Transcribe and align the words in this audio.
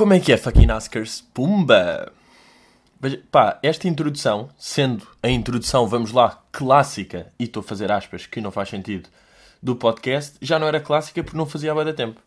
Como 0.00 0.14
é 0.14 0.18
que 0.18 0.32
é, 0.32 0.38
fucking 0.38 0.70
Askers? 0.70 1.20
Pumba! 1.34 2.10
Pá, 3.30 3.58
esta 3.62 3.86
introdução, 3.86 4.48
sendo 4.56 5.06
a 5.22 5.28
introdução, 5.28 5.86
vamos 5.86 6.10
lá, 6.10 6.42
clássica, 6.50 7.30
e 7.38 7.44
estou 7.44 7.60
a 7.60 7.62
fazer 7.62 7.92
aspas 7.92 8.24
que 8.24 8.40
não 8.40 8.50
faz 8.50 8.70
sentido, 8.70 9.10
do 9.62 9.76
podcast, 9.76 10.38
já 10.40 10.58
não 10.58 10.66
era 10.66 10.80
clássica 10.80 11.22
porque 11.22 11.36
não 11.36 11.44
fazia 11.44 11.72
há 11.72 11.84
da 11.84 11.92
tempo. 11.92 12.18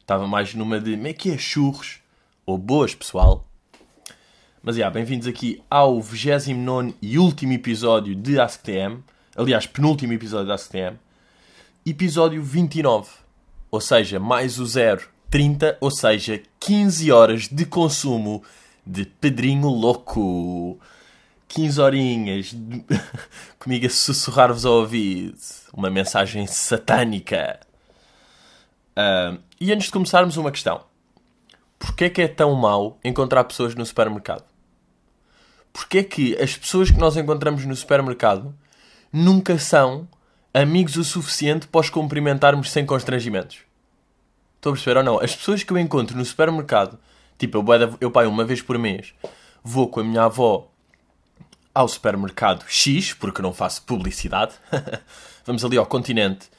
Estava 0.00 0.26
mais 0.26 0.54
numa 0.54 0.80
de, 0.80 0.96
como 0.96 1.06
é 1.06 1.12
que 1.12 1.30
é, 1.30 1.36
churros, 1.36 2.00
ou 2.46 2.56
boas, 2.56 2.94
pessoal. 2.94 3.46
Mas, 4.62 4.76
já, 4.76 4.88
bem-vindos 4.88 5.28
aqui 5.28 5.62
ao 5.68 6.00
29 6.00 6.94
e 7.02 7.18
último 7.18 7.52
episódio 7.52 8.14
de 8.14 8.40
AskTM. 8.40 9.04
Aliás, 9.36 9.66
penúltimo 9.66 10.14
episódio 10.14 10.46
de 10.46 10.52
AskTM. 10.52 10.96
Episódio 11.84 12.42
29. 12.42 13.10
Ou 13.70 13.82
seja, 13.82 14.18
mais 14.18 14.58
o 14.58 14.64
0, 14.64 15.17
30, 15.30 15.78
ou 15.80 15.90
seja, 15.90 16.42
15 16.60 17.12
horas 17.12 17.48
de 17.48 17.64
consumo 17.64 18.42
de 18.86 19.04
Pedrinho 19.04 19.68
Louco. 19.68 20.78
15 21.48 21.80
horinhas 21.80 22.46
de... 22.46 22.84
comigo 23.58 23.86
a 23.86 23.90
sussurrar-vos 23.90 24.64
ao 24.64 24.74
ouvido. 24.74 25.36
Uma 25.72 25.90
mensagem 25.90 26.46
satânica. 26.46 27.60
Ah, 28.96 29.36
e 29.60 29.72
antes 29.72 29.86
de 29.86 29.92
começarmos, 29.92 30.36
uma 30.36 30.50
questão. 30.50 30.82
Porquê 31.78 32.06
é 32.06 32.10
que 32.10 32.22
é 32.22 32.28
tão 32.28 32.54
mau 32.54 32.98
encontrar 33.04 33.44
pessoas 33.44 33.74
no 33.74 33.86
supermercado? 33.86 34.44
Porquê 35.72 35.98
é 35.98 36.04
que 36.04 36.36
as 36.42 36.56
pessoas 36.56 36.90
que 36.90 36.98
nós 36.98 37.16
encontramos 37.16 37.64
no 37.64 37.76
supermercado 37.76 38.52
nunca 39.12 39.58
são 39.58 40.08
amigos 40.52 40.96
o 40.96 41.04
suficiente 41.04 41.68
para 41.68 41.80
os 41.80 41.90
cumprimentarmos 41.90 42.72
sem 42.72 42.84
constrangimentos? 42.84 43.67
Estou 44.58 44.72
a 44.72 44.74
perceber 44.74 44.98
ou 44.98 45.04
não? 45.04 45.20
As 45.20 45.34
pessoas 45.34 45.62
que 45.62 45.72
eu 45.72 45.78
encontro 45.78 46.16
no 46.16 46.24
supermercado, 46.24 46.98
tipo, 47.38 47.58
eu, 47.58 47.96
eu 48.00 48.10
pai, 48.10 48.26
uma 48.26 48.44
vez 48.44 48.60
por 48.60 48.76
mês, 48.76 49.14
vou 49.62 49.88
com 49.88 50.00
a 50.00 50.04
minha 50.04 50.24
avó 50.24 50.68
ao 51.72 51.86
supermercado 51.86 52.64
X, 52.66 53.14
porque 53.14 53.40
não 53.40 53.52
faço 53.52 53.82
publicidade. 53.82 54.54
Vamos 55.46 55.64
ali 55.64 55.76
ao 55.76 55.86
continente. 55.86 56.50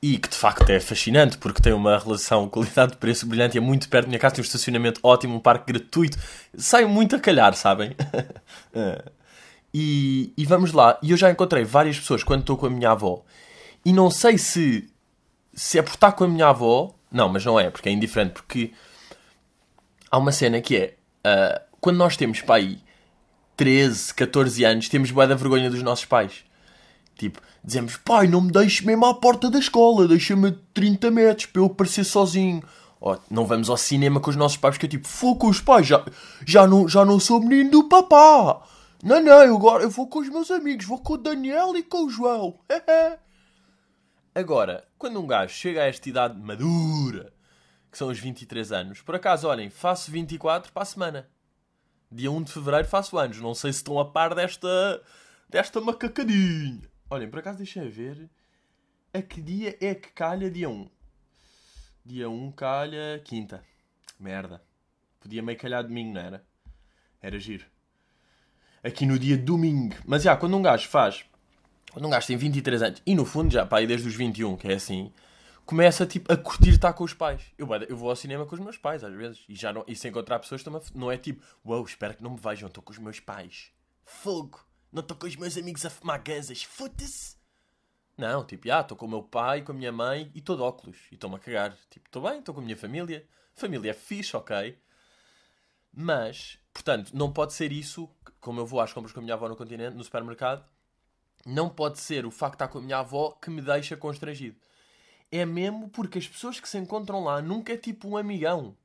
E 0.00 0.18
que 0.18 0.28
de 0.28 0.36
facto 0.36 0.68
é 0.68 0.78
fascinante, 0.78 1.38
porque 1.38 1.62
tem 1.62 1.72
uma 1.72 1.98
relação 1.98 2.48
qualidade-preço 2.48 3.26
brilhante 3.26 3.56
é 3.56 3.60
muito 3.60 3.88
perto 3.88 4.04
da 4.04 4.08
minha 4.08 4.18
casa, 4.18 4.36
tem 4.36 4.42
um 4.42 4.46
estacionamento 4.46 5.00
ótimo, 5.02 5.36
um 5.36 5.40
parque 5.40 5.72
gratuito. 5.72 6.18
Sai 6.56 6.84
muito 6.84 7.16
a 7.16 7.18
calhar, 7.18 7.54
sabem? 7.54 7.96
e, 9.72 10.32
e 10.36 10.44
vamos 10.44 10.72
lá. 10.72 10.98
E 11.02 11.12
eu 11.12 11.16
já 11.16 11.30
encontrei 11.30 11.64
várias 11.64 11.98
pessoas 11.98 12.22
quando 12.22 12.40
estou 12.40 12.58
com 12.58 12.66
a 12.66 12.70
minha 12.70 12.90
avó. 12.90 13.24
E 13.84 13.92
não 13.92 14.10
sei 14.10 14.36
se, 14.36 14.88
se 15.54 15.78
é 15.78 15.82
por 15.82 15.94
estar 15.94 16.12
com 16.12 16.24
a 16.24 16.28
minha 16.28 16.48
avó. 16.48 16.94
Não, 17.10 17.28
mas 17.28 17.44
não 17.44 17.58
é, 17.58 17.70
porque 17.70 17.88
é 17.88 17.92
indiferente. 17.92 18.34
Porque 18.34 18.72
há 20.10 20.18
uma 20.18 20.32
cena 20.32 20.60
que 20.60 20.76
é... 20.76 20.94
ah, 21.24 21.62
quando 21.80 21.96
nós 21.96 22.16
temos, 22.16 22.40
pá, 22.40 22.56
aí 22.56 22.80
13, 23.56 24.14
14 24.14 24.64
anos, 24.64 24.88
temos 24.88 25.10
bué 25.10 25.26
da 25.26 25.34
vergonha 25.34 25.70
dos 25.70 25.82
nossos 25.82 26.04
pais. 26.04 26.44
Tipo, 27.16 27.40
dizemos, 27.64 27.96
pai, 27.96 28.28
não 28.28 28.40
me 28.40 28.52
deixes 28.52 28.80
mesmo 28.82 29.04
à 29.06 29.14
porta 29.14 29.50
da 29.50 29.58
escola, 29.58 30.06
deixa-me 30.06 30.48
a 30.48 30.54
30 30.72 31.10
metros 31.10 31.46
para 31.46 31.62
eu 31.62 31.66
aparecer 31.66 32.04
sozinho. 32.04 32.62
Não 33.30 33.46
vamos 33.46 33.68
ao 33.68 33.76
cinema 33.76 34.20
com 34.20 34.30
os 34.30 34.36
nossos 34.36 34.56
pais, 34.56 34.74
porque 34.74 34.86
é 34.86 34.88
tipo, 34.88 35.08
fogo 35.08 35.40
com 35.40 35.48
os 35.48 35.60
pais, 35.60 35.86
já, 35.86 36.04
já, 36.46 36.66
não, 36.66 36.88
já 36.88 37.04
não 37.04 37.18
sou 37.18 37.40
menino 37.40 37.70
do 37.70 37.88
papá. 37.88 38.62
Não, 39.02 39.20
não, 39.20 39.42
eu 39.42 39.56
agora 39.56 39.84
eu 39.84 39.90
vou 39.90 40.06
com 40.06 40.20
os 40.20 40.28
meus 40.28 40.50
amigos, 40.50 40.86
vou 40.86 40.98
com 40.98 41.14
o 41.14 41.18
Daniel 41.18 41.76
e 41.76 41.82
com 41.82 42.04
o 42.04 42.10
João. 42.10 42.54
Agora, 44.38 44.86
quando 44.96 45.20
um 45.20 45.26
gajo 45.26 45.52
chega 45.52 45.82
a 45.82 45.86
esta 45.86 46.08
idade 46.08 46.38
madura, 46.38 47.34
que 47.90 47.98
são 47.98 48.06
os 48.06 48.20
23 48.20 48.70
anos, 48.70 49.02
por 49.02 49.16
acaso, 49.16 49.48
olhem, 49.48 49.68
faço 49.68 50.12
24 50.12 50.72
para 50.72 50.82
a 50.84 50.86
semana. 50.86 51.28
Dia 52.08 52.30
1 52.30 52.44
de 52.44 52.52
fevereiro 52.52 52.86
faço 52.86 53.18
anos. 53.18 53.40
Não 53.40 53.52
sei 53.52 53.72
se 53.72 53.78
estão 53.78 53.98
a 53.98 54.04
par 54.04 54.36
desta, 54.36 55.02
desta 55.50 55.80
macacadinha. 55.80 56.88
Olhem, 57.10 57.28
por 57.28 57.40
acaso 57.40 57.58
deixem 57.58 57.88
ver 57.90 58.30
a 59.12 59.20
que 59.20 59.42
dia 59.42 59.76
é 59.80 59.92
que 59.92 60.12
calha 60.12 60.48
dia 60.48 60.70
1. 60.70 60.88
Dia 62.04 62.30
1 62.30 62.52
calha 62.52 63.20
quinta. 63.24 63.64
Merda. 64.20 64.62
Podia 65.18 65.42
meio 65.42 65.58
calhar 65.58 65.82
domingo, 65.82 66.14
não 66.14 66.20
era? 66.20 66.46
Era 67.20 67.40
giro. 67.40 67.66
Aqui 68.84 69.04
no 69.04 69.18
dia 69.18 69.36
domingo. 69.36 69.96
Mas 70.06 70.22
já, 70.22 70.36
quando 70.36 70.56
um 70.56 70.62
gajo 70.62 70.88
faz. 70.88 71.24
Quando 71.92 72.06
um 72.06 72.10
gajo 72.10 72.26
tem 72.26 72.36
23 72.36 72.82
anos, 72.82 73.02
e 73.06 73.14
no 73.14 73.24
fundo 73.24 73.52
já, 73.52 73.64
pá, 73.64 73.80
desde 73.80 74.06
os 74.06 74.14
21, 74.14 74.56
que 74.56 74.68
é 74.68 74.74
assim, 74.74 75.12
começa 75.64 76.06
tipo 76.06 76.32
a 76.32 76.36
curtir 76.36 76.70
estar 76.70 76.92
com 76.92 77.04
os 77.04 77.14
pais. 77.14 77.42
Eu, 77.56 77.68
eu 77.88 77.96
vou 77.96 78.10
ao 78.10 78.16
cinema 78.16 78.46
com 78.46 78.54
os 78.54 78.60
meus 78.60 78.76
pais, 78.76 79.02
às 79.02 79.14
vezes, 79.14 79.44
e 79.48 79.54
já 79.54 79.72
não, 79.72 79.84
e 79.86 79.96
se 79.96 80.08
encontrar 80.08 80.38
pessoas, 80.38 80.62
não 80.94 81.10
é 81.10 81.16
tipo, 81.16 81.42
uau, 81.66 81.84
espero 81.84 82.14
que 82.14 82.22
não 82.22 82.30
me 82.30 82.40
vejam, 82.40 82.68
estou 82.68 82.82
com 82.82 82.92
os 82.92 82.98
meus 82.98 83.20
pais. 83.20 83.70
Fogo! 84.04 84.66
Não 84.90 85.00
estou 85.00 85.16
com 85.16 85.26
os 85.26 85.36
meus 85.36 85.56
amigos 85.56 85.84
a 85.84 85.90
fumar 85.90 86.22
ganzas, 86.22 86.62
foda-se! 86.62 87.36
Não, 88.18 88.44
tipo, 88.44 88.66
já, 88.66 88.80
estou 88.80 88.96
com 88.96 89.06
o 89.06 89.08
meu 89.08 89.22
pai, 89.22 89.62
com 89.62 89.70
a 89.70 89.74
minha 89.74 89.92
mãe 89.92 90.28
e 90.34 90.40
estou 90.40 90.56
de 90.56 90.62
óculos. 90.62 90.96
E 91.12 91.14
estou-me 91.14 91.36
a 91.36 91.38
cagar. 91.38 91.76
Tipo, 91.88 92.08
estou 92.08 92.20
bem, 92.20 92.40
estou 92.40 92.52
com 92.52 92.60
a 92.60 92.64
minha 92.64 92.76
família. 92.76 93.24
Família 93.54 93.92
é 93.92 93.94
fixe, 93.94 94.36
ok. 94.36 94.76
Mas, 95.92 96.58
portanto, 96.72 97.12
não 97.14 97.32
pode 97.32 97.52
ser 97.52 97.70
isso, 97.70 98.10
como 98.40 98.60
eu 98.60 98.66
vou 98.66 98.80
às 98.80 98.92
compras 98.92 99.12
com 99.12 99.20
a 99.20 99.22
minha 99.22 99.34
avó 99.34 99.48
no 99.48 99.54
continente, 99.54 99.96
no 99.96 100.02
supermercado, 100.02 100.64
não 101.46 101.68
pode 101.68 101.98
ser 101.98 102.26
o 102.26 102.30
facto 102.30 102.52
de 102.52 102.56
estar 102.64 102.68
com 102.68 102.78
a 102.78 102.82
minha 102.82 102.98
avó 102.98 103.32
que 103.32 103.50
me 103.50 103.60
deixa 103.62 103.96
constrangido. 103.96 104.56
É 105.30 105.44
mesmo 105.44 105.88
porque 105.90 106.18
as 106.18 106.26
pessoas 106.26 106.58
que 106.60 106.68
se 106.68 106.78
encontram 106.78 107.22
lá 107.22 107.40
nunca 107.42 107.72
é 107.72 107.76
tipo 107.76 108.08
um 108.08 108.16
amigão. 108.16 108.76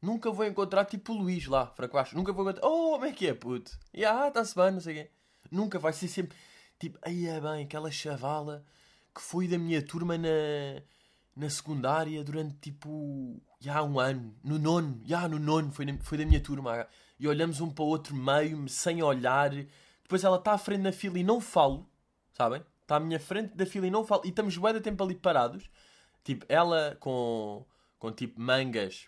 Nunca 0.00 0.30
vou 0.30 0.46
encontrar 0.46 0.84
tipo 0.84 1.12
o 1.12 1.16
Luís 1.16 1.46
lá, 1.46 1.66
Franco 1.66 1.94
Baixo. 1.94 2.16
Nunca 2.16 2.32
vou 2.32 2.44
encontrar. 2.44 2.66
Oh, 2.66 2.92
como 2.92 3.04
é 3.04 3.12
que 3.12 3.26
é, 3.26 3.34
puto? 3.34 3.76
E 3.92 4.04
ah, 4.04 4.28
está-se 4.28 4.54
bem, 4.54 4.70
não 4.70 4.80
sei 4.80 4.94
quê. 4.94 5.10
Nunca 5.50 5.78
vai 5.78 5.92
ser 5.92 6.08
sempre 6.08 6.36
tipo, 6.78 6.98
aí 7.02 7.26
é 7.26 7.40
bem, 7.40 7.64
aquela 7.64 7.90
chavala 7.90 8.64
que 9.14 9.20
foi 9.20 9.48
da 9.48 9.58
minha 9.58 9.82
turma 9.82 10.16
na, 10.16 10.28
na 11.34 11.50
secundária 11.50 12.22
durante 12.22 12.54
tipo, 12.60 13.42
já 13.58 13.82
um 13.82 13.98
ano. 13.98 14.34
No 14.44 14.58
nono, 14.58 15.00
já 15.04 15.26
no 15.28 15.38
nono, 15.38 15.72
foi, 15.72 15.84
na- 15.84 15.98
foi 15.98 16.18
da 16.18 16.24
minha 16.26 16.40
turma. 16.40 16.86
E 17.18 17.26
olhamos 17.26 17.60
um 17.60 17.68
para 17.68 17.84
o 17.84 17.88
outro 17.88 18.14
meio, 18.14 18.68
sem 18.68 19.02
olhar. 19.02 19.50
Depois 20.08 20.24
ela 20.24 20.38
está 20.38 20.52
à 20.52 20.58
frente 20.58 20.80
na 20.80 20.90
fila 20.90 21.18
e 21.18 21.22
não 21.22 21.38
falo, 21.38 21.86
sabem? 22.32 22.64
Está 22.80 22.96
à 22.96 23.00
minha 23.00 23.20
frente 23.20 23.54
da 23.54 23.66
fila 23.66 23.86
e 23.86 23.90
não 23.90 24.06
falo. 24.06 24.22
E 24.24 24.30
estamos 24.30 24.56
bué 24.56 24.72
de 24.72 24.80
tempo 24.80 25.04
ali 25.04 25.14
parados. 25.14 25.68
Tipo, 26.24 26.46
ela 26.48 26.96
com, 26.98 27.62
com 27.98 28.10
tipo 28.10 28.40
mangas 28.40 29.06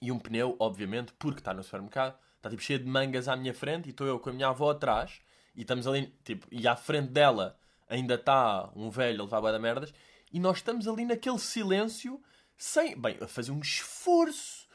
e 0.00 0.10
um 0.10 0.18
pneu, 0.18 0.56
obviamente, 0.58 1.12
porque 1.18 1.40
está 1.40 1.52
no 1.52 1.62
supermercado. 1.62 2.18
Está 2.38 2.48
tipo 2.48 2.62
cheio 2.62 2.78
de 2.78 2.86
mangas 2.86 3.28
à 3.28 3.36
minha 3.36 3.52
frente 3.52 3.88
e 3.88 3.90
estou 3.90 4.06
eu 4.06 4.18
com 4.18 4.30
a 4.30 4.32
minha 4.32 4.48
avó 4.48 4.70
atrás. 4.70 5.20
E 5.54 5.60
estamos 5.60 5.86
ali, 5.86 6.06
tipo, 6.24 6.46
e 6.50 6.66
à 6.66 6.74
frente 6.74 7.10
dela 7.10 7.58
ainda 7.86 8.14
está 8.14 8.70
um 8.74 8.88
velho 8.88 9.20
a 9.20 9.24
levar 9.24 9.42
bué 9.42 9.52
da 9.52 9.58
merdas. 9.58 9.92
E 10.32 10.40
nós 10.40 10.56
estamos 10.56 10.88
ali 10.88 11.04
naquele 11.04 11.38
silêncio, 11.38 12.18
sem, 12.56 12.98
bem, 12.98 13.18
a 13.20 13.28
fazer 13.28 13.52
um 13.52 13.60
esforço. 13.60 14.66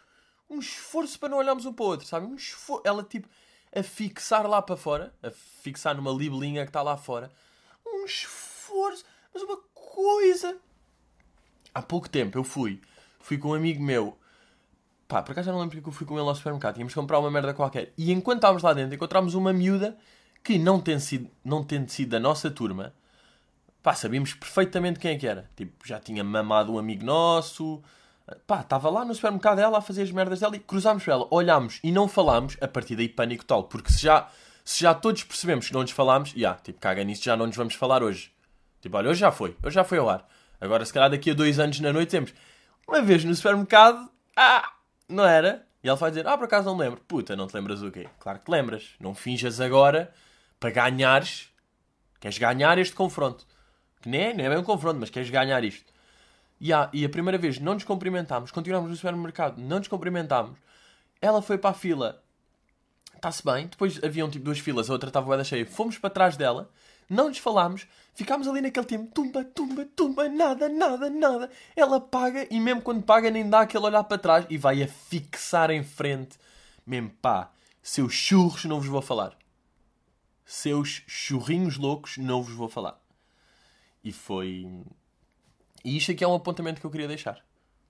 Um 0.47 0.59
esforço 0.59 1.19
para 1.19 1.29
não 1.29 1.39
olharmos 1.39 1.65
um 1.65 1.73
para 1.73 1.85
o 1.85 1.87
outro, 1.87 2.05
sabe? 2.05 2.27
Um 2.27 2.35
esforço. 2.35 2.83
Ela, 2.85 3.03
tipo, 3.03 3.27
a 3.75 3.83
fixar 3.83 4.47
lá 4.47 4.61
para 4.61 4.77
fora, 4.77 5.13
a 5.21 5.31
fixar 5.31 5.95
numa 5.95 6.11
libelinha 6.11 6.63
que 6.63 6.69
está 6.69 6.81
lá 6.81 6.97
fora. 6.97 7.31
Um 7.85 8.05
esforço, 8.05 9.03
mas 9.33 9.43
uma 9.43 9.57
coisa. 9.73 10.57
Há 11.73 11.81
pouco 11.81 12.09
tempo 12.09 12.37
eu 12.37 12.43
fui, 12.43 12.81
fui 13.19 13.37
com 13.37 13.49
um 13.49 13.53
amigo 13.53 13.81
meu 13.81 14.17
Pá, 15.09 15.23
por 15.23 15.31
acaso 15.31 15.47
já 15.47 15.51
não 15.51 15.59
lembro 15.59 15.75
porque 15.75 15.89
eu 15.89 15.91
fui 15.91 16.05
com 16.05 16.19
ele 16.19 16.29
ao 16.29 16.35
supermercado. 16.35 16.75
Tínhamos 16.75 16.93
que 16.93 16.99
comprar 16.99 17.17
uma 17.17 17.31
merda 17.31 17.51
qualquer. 17.51 17.91
E 17.97 18.11
enquanto 18.11 18.37
estávamos 18.37 18.61
lá 18.61 18.73
dentro, 18.73 18.93
encontramos 18.93 19.33
uma 19.33 19.51
miúda 19.51 19.97
que, 20.43 20.59
não 20.59 20.79
tendo 20.79 20.99
sido, 20.99 21.31
não 21.43 21.63
tendo 21.63 21.89
sido 21.89 22.09
da 22.11 22.19
nossa 22.19 22.51
turma, 22.51 22.93
pá, 23.81 23.95
sabíamos 23.95 24.35
perfeitamente 24.35 24.99
quem 24.99 25.15
é 25.15 25.17
que 25.17 25.25
era. 25.25 25.49
Tipo, 25.55 25.73
já 25.83 25.99
tinha 25.99 26.23
mamado 26.23 26.73
um 26.73 26.77
amigo 26.77 27.03
nosso. 27.03 27.81
Pá, 28.45 28.61
estava 28.61 28.89
lá 28.89 29.05
no 29.05 29.13
supermercado 29.13 29.57
dela 29.57 29.77
a 29.77 29.81
fazer 29.81 30.03
as 30.03 30.11
merdas 30.11 30.39
dela 30.39 30.55
e 30.55 30.59
cruzámos 30.59 31.03
para 31.03 31.13
ela, 31.13 31.27
olhámos 31.31 31.79
e 31.83 31.91
não 31.91 32.07
falámos. 32.07 32.57
A 32.61 32.67
partir 32.67 32.95
daí, 32.95 33.09
pânico 33.09 33.45
tal. 33.45 33.63
Porque 33.63 33.91
se 33.91 34.01
já, 34.01 34.27
se 34.63 34.81
já 34.81 34.93
todos 34.93 35.23
percebemos 35.23 35.67
que 35.67 35.73
não 35.73 35.81
nos 35.81 35.91
falámos, 35.91 36.29
já, 36.31 36.55
tipo, 36.55 36.79
caga 36.79 37.03
nisso, 37.03 37.23
já 37.23 37.35
não 37.35 37.47
nos 37.47 37.55
vamos 37.55 37.75
falar 37.75 38.03
hoje. 38.03 38.31
Tipo, 38.81 38.97
olha, 38.97 39.09
hoje 39.09 39.19
já 39.19 39.31
foi, 39.31 39.55
hoje 39.63 39.75
já 39.75 39.83
foi 39.83 39.97
ao 39.97 40.09
ar. 40.09 40.27
Agora, 40.61 40.85
se 40.85 40.93
calhar 40.93 41.09
daqui 41.09 41.31
a 41.31 41.33
dois 41.33 41.59
anos 41.59 41.79
na 41.79 41.91
noite, 41.91 42.09
temos 42.09 42.33
uma 42.87 43.01
vez 43.01 43.23
no 43.23 43.33
supermercado, 43.33 44.09
ah, 44.35 44.73
não 45.07 45.25
era? 45.25 45.65
E 45.83 45.87
ela 45.87 45.97
vai 45.97 46.11
dizer, 46.11 46.27
ah, 46.27 46.37
por 46.37 46.45
acaso 46.45 46.67
não 46.67 46.77
lembro. 46.77 47.01
Puta, 47.07 47.35
não 47.35 47.47
te 47.47 47.55
lembras 47.55 47.81
o 47.81 47.91
quê? 47.91 48.07
Claro 48.19 48.39
que 48.39 48.45
te 48.45 48.51
lembras. 48.51 48.89
Não 48.99 49.13
finjas 49.13 49.61
agora 49.61 50.11
para 50.59 50.71
ganhares. 50.71 51.49
Queres 52.19 52.37
ganhar 52.37 52.77
este 52.77 52.93
confronto. 52.93 53.45
Que 54.01 54.09
nem 54.09 54.21
é, 54.21 54.33
nem 54.33 54.45
é 54.45 54.49
bem 54.49 54.57
um 54.57 54.63
confronto, 54.63 54.99
mas 54.99 55.09
queres 55.09 55.29
ganhar 55.29 55.63
isto. 55.63 55.91
E, 56.59 56.73
ah, 56.73 56.89
e 56.91 57.05
a 57.05 57.09
primeira 57.09 57.37
vez 57.37 57.59
não 57.59 57.73
nos 57.73 57.83
cumprimentámos, 57.83 58.51
continuámos 58.51 58.89
no 58.89 58.95
supermercado, 58.95 59.59
não 59.59 59.79
nos 59.79 59.87
cumprimentámos. 59.87 60.57
Ela 61.21 61.41
foi 61.41 61.57
para 61.57 61.71
a 61.71 61.73
fila, 61.73 62.21
está-se 63.15 63.43
bem. 63.43 63.67
Depois 63.67 64.01
haviam 64.03 64.29
tipo 64.29 64.45
duas 64.45 64.59
filas, 64.59 64.89
a 64.89 64.93
outra 64.93 65.09
estava 65.09 65.25
bué 65.25 65.37
da 65.37 65.43
cheia. 65.43 65.65
Fomos 65.65 65.97
para 65.97 66.09
trás 66.09 66.35
dela, 66.35 66.69
não 67.09 67.29
nos 67.29 67.37
falámos, 67.37 67.87
ficámos 68.13 68.47
ali 68.47 68.61
naquele 68.61 68.85
tempo, 68.85 69.11
tumba, 69.13 69.43
tumba, 69.43 69.85
tumba, 69.95 70.27
nada, 70.27 70.67
nada, 70.67 71.09
nada. 71.09 71.49
Ela 71.75 71.99
paga 71.99 72.47
e 72.51 72.59
mesmo 72.59 72.81
quando 72.81 73.03
paga 73.03 73.29
nem 73.29 73.49
dá 73.49 73.61
aquele 73.61 73.85
olhar 73.85 74.03
para 74.03 74.17
trás 74.17 74.45
e 74.49 74.57
vai 74.57 74.83
a 74.83 74.87
fixar 74.87 75.71
em 75.71 75.83
frente. 75.83 76.37
Mesmo 76.85 77.09
pá, 77.21 77.51
seus 77.81 78.13
churros 78.13 78.65
não 78.65 78.79
vos 78.79 78.89
vou 78.89 79.01
falar. 79.01 79.37
Seus 80.45 81.03
churrinhos 81.07 81.77
loucos 81.77 82.17
não 82.17 82.41
vos 82.41 82.53
vou 82.53 82.67
falar. 82.67 82.99
E 84.03 84.11
foi. 84.11 84.67
E 85.83 85.97
isto 85.97 86.11
aqui 86.11 86.23
é 86.23 86.27
um 86.27 86.35
apontamento 86.35 86.79
que 86.79 86.85
eu 86.85 86.91
queria 86.91 87.07
deixar. 87.07 87.43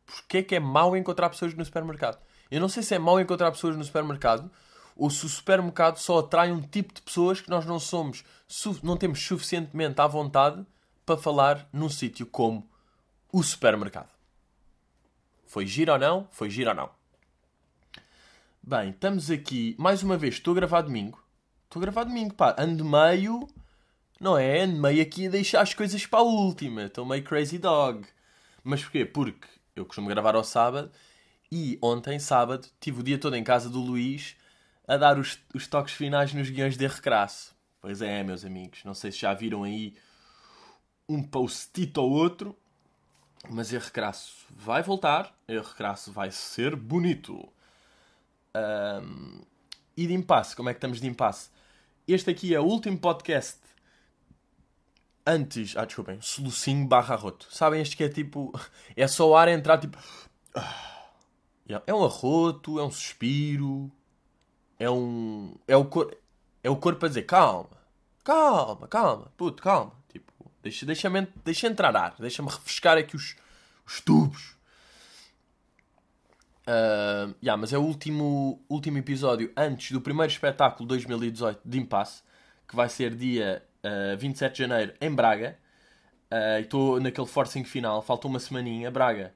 Porquê 0.06 0.40
é 0.40 0.44
que 0.44 0.56
é 0.56 0.60
mau 0.60 0.96
encontrar 0.96 1.30
pessoas 1.30 1.54
no 1.54 1.64
supermercado? 1.64 2.20
Eu 2.50 2.60
não 2.60 2.70
sei 2.70 2.82
se 2.84 2.96
é 2.96 3.00
mau 3.00 3.20
encontrar 3.20 3.52
pessoas 3.52 3.76
no 3.78 3.84
supermercado 3.84 4.50
ou 4.96 5.10
se 5.10 5.26
o 5.26 5.30
supermercado 5.30 5.98
só 5.98 6.20
atrai 6.20 6.52
um 6.52 6.62
tipo 6.62 6.94
de 6.94 7.02
pessoas 7.02 7.40
que 7.40 7.50
nós 7.50 7.66
não 7.66 7.80
somos, 7.80 8.24
não 8.84 8.98
temos 8.98 9.26
suficientemente 9.26 10.02
à 10.02 10.08
vontade 10.08 10.66
para 11.06 11.18
falar 11.18 11.68
num 11.72 11.90
sítio 11.90 12.26
como 12.26 12.70
o 13.32 13.42
supermercado. 13.42 14.10
Foi 15.46 15.66
giro 15.66 15.94
ou 15.94 16.00
não? 16.00 16.28
Foi 16.32 16.50
giro 16.50 16.72
ou 16.72 16.76
não? 16.76 16.90
Bem, 18.62 18.90
estamos 18.90 19.32
aqui, 19.32 19.76
mais 19.80 20.04
uma 20.04 20.18
vez, 20.18 20.36
estou 20.36 20.52
a 20.52 20.56
gravar 20.56 20.82
domingo. 20.82 21.24
Estou 21.64 21.80
a 21.80 21.82
gravar 21.82 22.04
domingo, 22.04 22.34
pá, 22.34 22.56
ando 22.60 22.84
meio, 22.84 23.48
não 24.20 24.38
é? 24.38 24.62
Ando 24.62 24.82
meio 24.82 25.02
aqui 25.02 25.28
a 25.28 25.30
deixar 25.30 25.62
as 25.62 25.74
coisas 25.74 26.06
para 26.06 26.20
a 26.20 26.24
última. 26.24 26.84
Estou 26.84 27.06
meio 27.06 27.24
crazy 27.24 27.58
dog. 27.58 28.06
Mas 28.64 28.82
porquê? 28.84 29.06
Porque 29.06 29.48
eu 29.76 29.86
costumo 29.86 30.10
gravar 30.10 30.36
ao 30.36 30.44
sábado 30.44 30.92
e 31.52 31.80
ontem, 31.82 32.20
sábado, 32.20 32.68
tive 32.80 33.00
o 33.00 33.04
dia 33.04 33.18
todo 33.18 33.36
em 33.36 33.44
casa 33.44 33.70
do 33.70 33.80
Luís 33.80 34.36
a 34.88 34.98
dar 34.98 35.18
os, 35.18 35.40
os 35.54 35.68
toques 35.68 35.94
finais 35.94 36.34
nos 36.34 36.50
guiões 36.50 36.78
de 36.78 36.86
recrasso. 36.86 37.56
Pois 37.82 38.02
é, 38.02 38.24
meus 38.24 38.44
amigos, 38.44 38.84
não 38.84 38.94
sei 38.94 39.12
se 39.12 39.20
já 39.20 39.34
viram 39.34 39.64
aí 39.64 39.96
um 41.08 41.24
post-it 41.24 41.98
ou 41.98 42.12
outro, 42.12 42.56
mas 43.50 43.72
Erro 43.72 43.92
Crasso 43.92 44.46
vai 44.50 44.84
voltar, 44.84 45.34
Erro 45.48 45.74
Crasso 45.76 46.12
vai 46.12 46.30
ser 46.30 46.76
bonito. 46.76 47.48
Um, 48.56 49.42
e 49.96 50.06
de 50.06 50.14
impasse, 50.14 50.56
como 50.56 50.70
é 50.70 50.74
que 50.74 50.78
estamos 50.78 51.00
de 51.00 51.08
impasse? 51.08 51.50
Este 52.08 52.30
aqui 52.30 52.54
é 52.54 52.60
o 52.60 52.64
último 52.64 52.98
podcast 52.98 53.60
antes. 55.30 55.78
Ah, 55.78 55.86
desculpem, 55.86 56.20
solucinho 56.22 56.88
barra 56.88 57.16
roto. 57.16 57.48
Sabem 57.52 57.82
este 57.82 57.96
que 57.96 58.04
é 58.04 58.10
tipo. 58.10 58.52
É 58.96 59.08
só 59.08 59.30
o 59.30 59.36
ar 59.36 59.48
entrar 59.48 59.78
tipo. 59.78 59.98
É 61.86 61.94
um 61.94 62.04
arroto, 62.04 62.80
é 62.80 62.84
um 62.84 62.90
suspiro, 62.90 63.92
é 64.80 64.90
um. 64.90 65.56
É 65.68 65.78
o, 65.78 65.86
cor... 65.86 66.18
é 66.64 66.70
o 66.70 66.76
corpo 66.76 67.06
a 67.06 67.08
dizer 67.08 67.22
calma, 67.28 67.70
calma, 68.24 68.88
calma, 68.88 69.32
puto, 69.38 69.62
calma. 69.62 69.92
Tipo, 70.12 70.34
deixa, 70.64 70.84
deixa, 70.84 71.08
deixa 71.46 71.68
entrar 71.68 71.96
ar, 71.96 72.16
deixa-me 72.18 72.50
refrescar 72.50 72.98
aqui 72.98 73.16
os, 73.16 73.36
os 73.86 74.02
tubos. 74.02 74.58
Uh, 76.68 77.36
yeah, 77.44 77.56
mas 77.56 77.72
é 77.72 77.78
o 77.78 77.84
último, 77.84 78.64
último 78.68 78.98
episódio 78.98 79.52
antes 79.56 79.92
do 79.92 80.02
primeiro 80.02 80.32
espetáculo 80.32 80.88
2018 80.88 81.62
de 81.64 81.80
Impasse, 81.80 82.24
que 82.68 82.76
vai 82.76 82.90
ser 82.90 83.14
dia 83.14 83.64
uh, 83.84 84.14
ah, 84.14 84.16
27 84.18 84.54
de 84.54 84.60
janeiro 84.60 84.94
em 85.00 85.14
Braga. 85.14 85.58
Uh, 86.32 86.62
Estou 86.62 87.00
naquele 87.00 87.28
forcing 87.28 87.64
final, 87.64 88.02
falta 88.02 88.28
uma 88.28 88.40
semaninha. 88.40 88.92
Braga. 88.92 89.34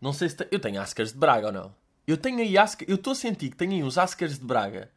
Não 0.00 0.12
sei 0.12 0.28
se. 0.28 0.36
Te... 0.36 0.48
Eu 0.50 0.58
tenho 0.58 0.80
Ascars 0.80 1.12
de 1.12 1.18
Braga 1.18 1.48
ou 1.48 1.52
não? 1.52 1.74
Eu 2.06 2.16
tenho 2.16 2.38
aí 2.38 2.56
Ascars, 2.56 2.88
eu 2.88 2.96
estou 2.96 3.12
a 3.12 3.16
sentir 3.16 3.50
que 3.50 3.56
tenho 3.56 3.72
aí 3.72 3.82
uns 3.82 3.98
Ascars 3.98 4.38
de 4.38 4.44
Braga 4.44 4.90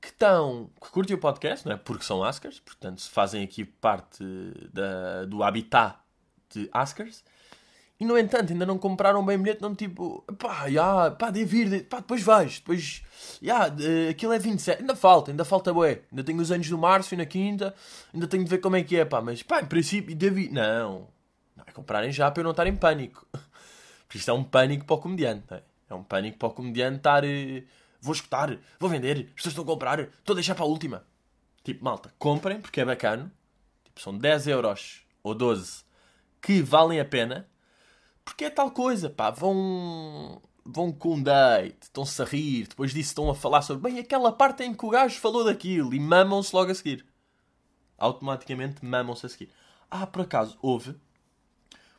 que 0.00 0.08
estão, 0.08 0.70
que 0.80 0.90
curtem 0.90 1.16
o 1.16 1.18
podcast, 1.18 1.66
não 1.66 1.74
é? 1.74 1.76
Porque 1.76 2.04
são 2.04 2.22
Ascars, 2.22 2.60
portanto 2.60 3.00
se 3.00 3.10
fazem 3.10 3.42
aqui 3.42 3.64
parte 3.64 4.24
da, 4.72 5.24
do 5.24 5.42
habitat 5.42 5.98
de 6.50 6.68
Ascars. 6.72 7.24
E 8.00 8.04
no 8.04 8.16
entanto, 8.16 8.52
ainda 8.52 8.64
não 8.64 8.78
compraram 8.78 9.24
bem 9.24 9.36
bilhete, 9.36 9.60
não 9.60 9.74
tipo, 9.74 10.22
pá, 10.38 10.70
já, 10.70 11.10
pá, 11.10 11.30
deve 11.30 11.44
vir, 11.44 11.84
pá, 11.88 11.98
depois 11.98 12.22
vais, 12.22 12.58
depois, 12.58 13.02
já, 13.42 13.68
aquilo 14.08 14.32
é 14.32 14.38
27, 14.38 14.80
ainda 14.82 14.94
falta, 14.94 15.32
ainda 15.32 15.44
falta 15.44 15.72
bué, 15.74 16.02
ainda 16.10 16.22
tenho 16.22 16.40
os 16.40 16.52
anos 16.52 16.68
do 16.68 16.78
março 16.78 17.14
e 17.14 17.16
na 17.16 17.26
quinta, 17.26 17.74
ainda 18.14 18.28
tenho 18.28 18.44
de 18.44 18.50
ver 18.50 18.58
como 18.58 18.76
é 18.76 18.84
que 18.84 18.96
é, 18.96 19.04
pá, 19.04 19.20
mas 19.20 19.42
pá, 19.42 19.60
em 19.60 19.66
princípio, 19.66 20.14
deve 20.14 20.42
ir, 20.42 20.52
não, 20.52 21.08
não 21.56 21.64
é 21.66 21.72
comprarem 21.72 22.12
já 22.12 22.30
para 22.30 22.40
eu 22.40 22.44
não 22.44 22.52
estar 22.52 22.68
em 22.68 22.76
pânico, 22.76 23.26
porque 24.06 24.18
isto 24.18 24.30
é 24.30 24.34
um 24.34 24.44
pânico 24.44 24.84
para 24.84 24.94
o 24.94 25.00
comediante, 25.00 25.52
é? 25.52 25.62
É 25.90 25.94
um 25.94 26.02
pânico 26.02 26.38
para 26.38 26.48
o 26.48 26.52
comediante 26.52 26.98
estar. 26.98 27.24
Uh, 27.24 27.62
vou 28.00 28.12
escutar, 28.12 28.56
vou 28.78 28.90
vender, 28.90 29.26
as 29.28 29.34
pessoas 29.34 29.52
estão 29.52 29.64
a 29.64 29.66
comprar, 29.66 30.00
estou 30.00 30.34
a 30.34 30.36
deixar 30.36 30.54
para 30.54 30.64
a 30.64 30.68
última. 30.68 31.04
Tipo, 31.64 31.84
malta, 31.84 32.12
comprem 32.18 32.60
porque 32.60 32.80
é 32.80 32.84
bacana. 32.84 33.32
Tipo, 33.84 34.00
são 34.00 34.16
10 34.16 34.46
euros 34.48 35.02
ou 35.22 35.34
12 35.34 35.84
que 36.40 36.62
valem 36.62 37.00
a 37.00 37.04
pena. 37.04 37.47
Porque 38.28 38.44
é 38.44 38.50
tal 38.50 38.70
coisa, 38.70 39.08
pá. 39.08 39.30
Vão, 39.30 40.42
vão 40.62 40.92
com 40.92 41.14
um 41.14 41.22
date, 41.22 41.78
estão-se 41.84 42.20
a 42.20 42.26
rir, 42.26 42.66
depois 42.68 42.92
disso 42.92 43.10
estão 43.10 43.30
a 43.30 43.34
falar 43.34 43.62
sobre 43.62 43.90
bem 43.90 43.98
aquela 43.98 44.30
parte 44.30 44.62
em 44.62 44.74
que 44.74 44.84
o 44.84 44.90
gajo 44.90 45.18
falou 45.18 45.44
daquilo 45.44 45.94
e 45.94 45.98
mamam-se 45.98 46.54
logo 46.54 46.70
a 46.70 46.74
seguir. 46.74 47.06
Automaticamente 47.96 48.84
mamam-se 48.84 49.24
a 49.24 49.28
seguir. 49.30 49.50
Ah, 49.90 50.06
por 50.06 50.22
acaso, 50.22 50.58
houve 50.60 50.94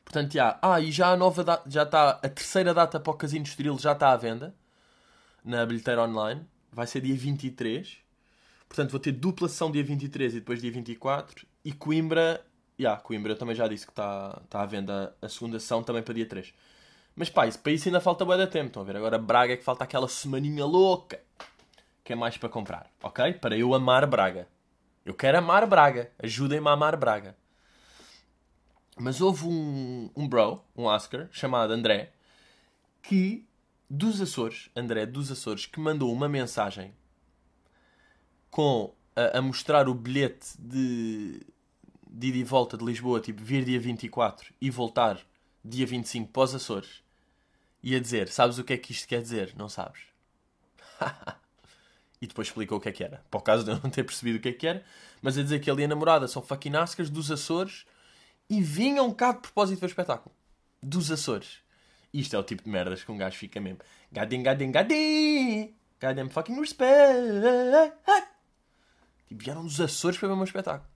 Portanto, 0.06 0.34
já, 0.34 0.60
ah, 0.62 0.80
e 0.80 0.92
já 0.92 1.10
a 1.10 1.18
nova 1.18 1.44
data, 1.44 1.68
já 1.70 1.84
está, 1.84 2.12
a 2.12 2.30
terceira 2.30 2.74
data 2.76 3.00
para 3.00 3.12
o 3.12 3.16
Casino 3.16 3.46
Estoril 3.46 3.78
já 3.80 3.94
está 3.94 4.12
à 4.12 4.18
venda 4.18 4.56
na 5.44 5.66
bilheteira 5.66 6.04
online. 6.04 6.46
Vai 6.72 6.86
ser 6.86 7.02
dia 7.02 7.16
23. 7.16 7.98
Portanto, 8.68 8.92
vou 8.92 9.00
ter 9.00 9.14
dupla 9.14 9.50
sessão 9.50 9.72
dia 9.72 9.84
23 9.84 10.34
e 10.34 10.40
depois 10.40 10.62
dia 10.62 10.72
24. 10.72 11.46
E 11.66 11.72
Coimbra, 11.74 12.46
já, 12.80 12.96
Coimbra 12.98 13.36
também 13.36 13.56
já 13.56 13.68
disse 13.68 13.86
que 13.86 13.92
está, 13.92 14.42
está 14.44 14.62
à 14.62 14.66
venda 14.66 15.16
a 15.22 15.28
segunda 15.30 15.60
sessão 15.60 15.84
também 15.84 16.02
para 16.02 16.14
dia 16.14 16.26
3. 16.26 16.54
Mas 17.16 17.30
pá, 17.30 17.46
isso, 17.46 17.60
para 17.60 17.72
isso 17.72 17.88
ainda 17.88 18.00
falta 18.00 18.24
bué 18.24 18.38
de 18.38 18.48
tempo, 18.48 18.68
estão 18.68 18.82
a 18.82 18.86
ver? 18.86 18.96
Agora 18.96 19.18
Braga 19.18 19.54
é 19.54 19.58
que 19.58 19.64
falta 19.64 19.84
aquela 19.84 20.08
semaninha 20.08 20.66
louca 20.66 21.20
que 22.10 22.14
é 22.14 22.16
mais 22.16 22.38
para 22.38 22.50
comprar, 22.50 22.90
ok? 23.04 23.34
Para 23.34 23.56
eu 23.56 23.72
amar 23.76 24.08
Braga. 24.08 24.48
Eu 25.06 25.14
quero 25.14 25.38
amar 25.38 25.68
Braga. 25.68 26.10
Ajudem-me 26.18 26.68
a 26.68 26.72
amar 26.72 26.96
Braga. 26.98 27.36
Mas 28.98 29.22
houve 29.22 29.46
um, 29.46 30.10
um 30.16 30.28
bro, 30.28 30.60
um 30.76 30.86
Oscar, 30.86 31.28
chamado 31.32 31.72
André, 31.72 32.12
que, 33.04 33.46
dos 33.88 34.20
Açores, 34.20 34.70
André 34.76 35.06
dos 35.06 35.32
Açores, 35.32 35.68
que 35.68 35.80
mandou 35.80 36.12
uma 36.12 36.28
mensagem 36.28 36.94
com 38.50 38.92
a, 39.16 39.38
a 39.38 39.42
mostrar 39.42 39.88
o 39.88 39.94
bilhete 39.94 40.60
de, 40.60 41.42
de 42.10 42.28
ida 42.28 42.38
e 42.38 42.44
volta 42.44 42.76
de 42.76 42.84
Lisboa, 42.84 43.20
tipo, 43.20 43.44
vir 43.44 43.64
dia 43.64 43.80
24 43.80 44.54
e 44.60 44.70
voltar 44.70 45.20
dia 45.64 45.86
25 45.86 46.32
para 46.32 46.42
os 46.42 46.56
Açores, 46.56 47.04
e 47.84 47.96
a 47.96 48.00
dizer, 48.00 48.28
sabes 48.30 48.58
o 48.58 48.64
que 48.64 48.74
é 48.74 48.78
que 48.78 48.92
isto 48.92 49.08
quer 49.08 49.22
dizer? 49.22 49.54
Não 49.56 49.70
sabes? 49.70 50.02
e 52.22 52.28
depois 52.28 52.48
explicou 52.48 52.78
o 52.78 52.82
que 52.82 52.90
é 52.90 52.92
que 52.92 53.04
era. 53.04 53.24
Por 53.30 53.42
causa 53.42 53.64
de 53.64 53.72
eu 53.72 53.80
não 53.82 53.90
ter 53.90 54.04
percebido 54.04 54.38
o 54.38 54.42
que 54.42 54.50
é 54.50 54.54
que 54.54 54.68
era, 54.68 54.84
mas 55.22 55.38
a 55.38 55.44
dizer 55.44 55.60
que 55.60 55.70
ele 55.70 55.82
e 55.82 55.86
a 55.86 55.88
namorada 55.88 56.28
são 56.28 56.42
fucking 56.42 56.76
Oscars 56.76 57.10
dos 57.10 57.32
Açores 57.32 57.86
e 58.50 58.62
vinham 58.62 59.14
cá 59.14 59.32
de 59.32 59.40
propósito 59.40 59.80
para 59.80 59.86
o 59.86 59.90
espetáculo. 59.90 60.36
Dos 60.82 61.12
Açores. 61.12 61.60
Isto 62.14 62.36
é 62.36 62.40
o 62.40 62.44
tipo 62.44 62.64
de 62.64 62.70
merdas 62.70 63.04
que 63.04 63.12
um 63.12 63.18
gajo 63.18 63.38
fica 63.38 63.62
mesmo. 63.62 63.80
Gadim, 64.12 64.42
gadim, 64.42 64.72
gadim! 64.72 65.76
Goddamn 66.02 66.30
fucking 66.30 66.60
respect! 66.60 67.22
Tipo, 69.28 69.44
vieram 69.44 69.64
dos 69.64 69.80
Açores 69.80 70.18
para 70.18 70.28
ver 70.28 70.34
o 70.34 70.38
meu 70.38 70.46
espetáculo. 70.46 70.90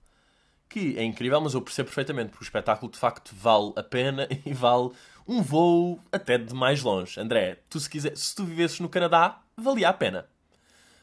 Que 0.74 0.98
é 0.98 1.04
incrível, 1.04 1.40
mas 1.40 1.54
eu 1.54 1.62
percebo 1.62 1.86
perfeitamente, 1.86 2.30
porque 2.30 2.42
o 2.42 2.48
espetáculo 2.48 2.90
de 2.90 2.98
facto 2.98 3.32
vale 3.32 3.72
a 3.76 3.82
pena 3.84 4.26
e 4.44 4.52
vale 4.52 4.90
um 5.24 5.40
voo 5.40 6.00
até 6.10 6.36
de 6.36 6.52
mais 6.52 6.82
longe. 6.82 7.20
André, 7.20 7.60
tu 7.70 7.78
se, 7.78 7.88
quiser, 7.88 8.16
se 8.16 8.34
tu 8.34 8.44
vivesses 8.44 8.80
no 8.80 8.88
Canadá, 8.88 9.40
valia 9.56 9.88
a 9.88 9.92
pena. 9.92 10.26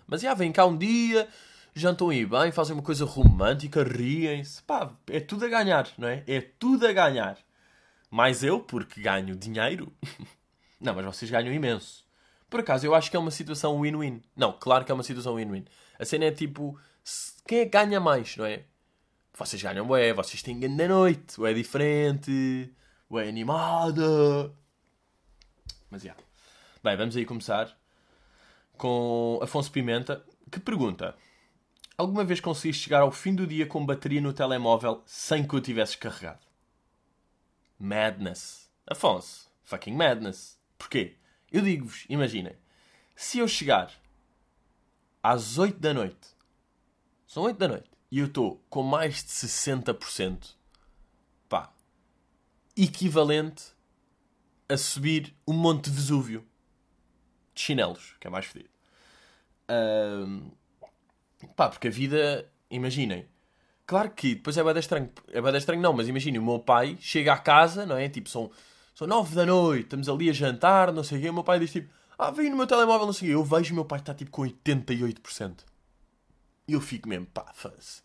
Mas 0.05 0.19
já, 0.19 0.33
vem 0.33 0.51
cá 0.51 0.65
um 0.65 0.77
dia, 0.77 1.25
jantam 1.73 2.09
aí 2.09 2.25
bem, 2.25 2.51
fazem 2.51 2.75
uma 2.75 2.83
coisa 2.83 3.05
romântica, 3.05 3.81
riem-se. 3.81 4.61
Pá, 4.63 4.91
é 5.09 5.21
tudo 5.21 5.45
a 5.45 5.47
ganhar, 5.47 5.87
não 5.97 6.09
é? 6.09 6.21
É 6.27 6.41
tudo 6.41 6.85
a 6.85 6.91
ganhar. 6.91 7.37
Mais 8.09 8.43
eu, 8.43 8.59
porque 8.59 8.99
ganho 8.99 9.37
dinheiro. 9.37 9.89
não, 10.81 10.93
mas 10.93 11.05
vocês 11.05 11.31
ganham 11.31 11.53
imenso. 11.53 12.03
Por 12.49 12.59
acaso, 12.59 12.85
eu 12.85 12.93
acho 12.93 13.09
que 13.09 13.15
é 13.15 13.19
uma 13.21 13.31
situação 13.31 13.79
win-win. 13.79 14.21
Não, 14.35 14.51
claro 14.51 14.83
que 14.83 14.91
é 14.91 14.93
uma 14.93 15.01
situação 15.01 15.35
win-win. 15.35 15.63
A 15.97 16.03
cena 16.03 16.25
é 16.25 16.31
tipo, 16.31 16.77
quem 17.47 17.59
é 17.59 17.63
que 17.63 17.71
ganha 17.71 18.01
mais, 18.01 18.35
não 18.35 18.45
é? 18.45 18.65
Vocês 19.33 19.61
ganham, 19.61 19.89
ué, 19.89 20.13
vocês 20.13 20.41
têm 20.41 20.59
ganho 20.59 20.77
da 20.77 20.87
noite, 20.87 21.39
ué, 21.39 21.51
é 21.51 21.53
diferente, 21.53 22.73
ué, 23.09 23.25
é 23.25 23.29
animada. 23.29 24.53
Mas 25.89 26.01
já. 26.01 26.09
Yeah. 26.09 26.23
Bem, 26.83 26.97
vamos 26.97 27.15
aí 27.15 27.25
começar 27.25 27.77
com 28.77 29.39
Afonso 29.41 29.71
Pimenta, 29.71 30.25
que 30.51 30.59
pergunta: 30.59 31.15
Alguma 32.01 32.23
vez 32.23 32.39
conseguiste 32.39 32.85
chegar 32.85 33.01
ao 33.01 33.11
fim 33.11 33.35
do 33.35 33.45
dia 33.45 33.67
com 33.67 33.85
bateria 33.85 34.19
no 34.19 34.33
telemóvel 34.33 35.03
sem 35.05 35.47
que 35.47 35.55
o 35.55 35.61
tivesses 35.61 35.95
carregado? 35.95 36.39
Madness. 37.77 38.71
Afonso, 38.87 39.51
fucking 39.63 39.93
madness. 39.93 40.59
Porquê? 40.79 41.17
Eu 41.51 41.61
digo-vos, 41.61 42.05
imaginem, 42.09 42.55
se 43.15 43.37
eu 43.37 43.47
chegar 43.47 43.91
às 45.21 45.59
8 45.59 45.79
da 45.79 45.93
noite, 45.93 46.35
são 47.27 47.43
8 47.43 47.57
da 47.57 47.67
noite, 47.67 47.90
e 48.11 48.19
eu 48.19 48.25
estou 48.25 48.61
com 48.69 48.83
mais 48.83 49.23
de 49.23 49.29
60%, 49.29 50.55
pá, 51.47 51.71
equivalente 52.75 53.63
a 54.67 54.75
subir 54.77 55.33
o 55.45 55.53
Monte 55.53 55.89
Vesúvio 55.89 56.45
de 57.53 57.61
chinelos, 57.61 58.15
que 58.19 58.27
é 58.27 58.29
mais 58.29 58.45
fedido. 58.45 58.69
Um, 59.69 60.51
pá, 61.55 61.69
porque 61.69 61.87
a 61.87 61.91
vida, 61.91 62.51
imaginem, 62.69 63.27
claro 63.85 64.11
que 64.11 64.35
depois 64.35 64.57
é 64.57 64.63
bem 64.63 64.77
estranho, 64.77 65.09
é 65.29 65.41
bem 65.41 65.55
estranho 65.55 65.81
não, 65.81 65.93
mas 65.93 66.07
imaginem, 66.07 66.39
o 66.39 66.45
meu 66.45 66.59
pai 66.59 66.97
chega 66.99 67.33
à 67.33 67.37
casa, 67.37 67.85
não 67.85 67.95
é? 67.95 68.09
Tipo, 68.09 68.29
são, 68.29 68.51
são 68.93 69.07
nove 69.07 69.33
da 69.35 69.45
noite, 69.45 69.85
estamos 69.85 70.09
ali 70.09 70.29
a 70.29 70.33
jantar, 70.33 70.91
não 70.91 71.03
sei 71.03 71.17
o 71.17 71.21
quê, 71.21 71.29
o 71.29 71.33
meu 71.33 71.43
pai 71.43 71.59
diz 71.59 71.71
tipo, 71.71 71.93
ah, 72.17 72.29
vem 72.29 72.49
no 72.49 72.57
meu 72.57 72.67
telemóvel, 72.67 73.07
não 73.07 73.13
sei 73.13 73.29
o 73.29 73.31
quê. 73.31 73.35
Eu 73.35 73.43
vejo 73.43 73.73
o 73.73 73.75
meu 73.75 73.85
pai 73.85 73.99
está 73.99 74.13
tipo 74.13 74.29
com 74.29 74.43
88%. 74.43 75.70
Eu 76.67 76.81
fico 76.81 77.09
mesmo, 77.09 77.25
pá, 77.27 77.51
faz. 77.53 78.03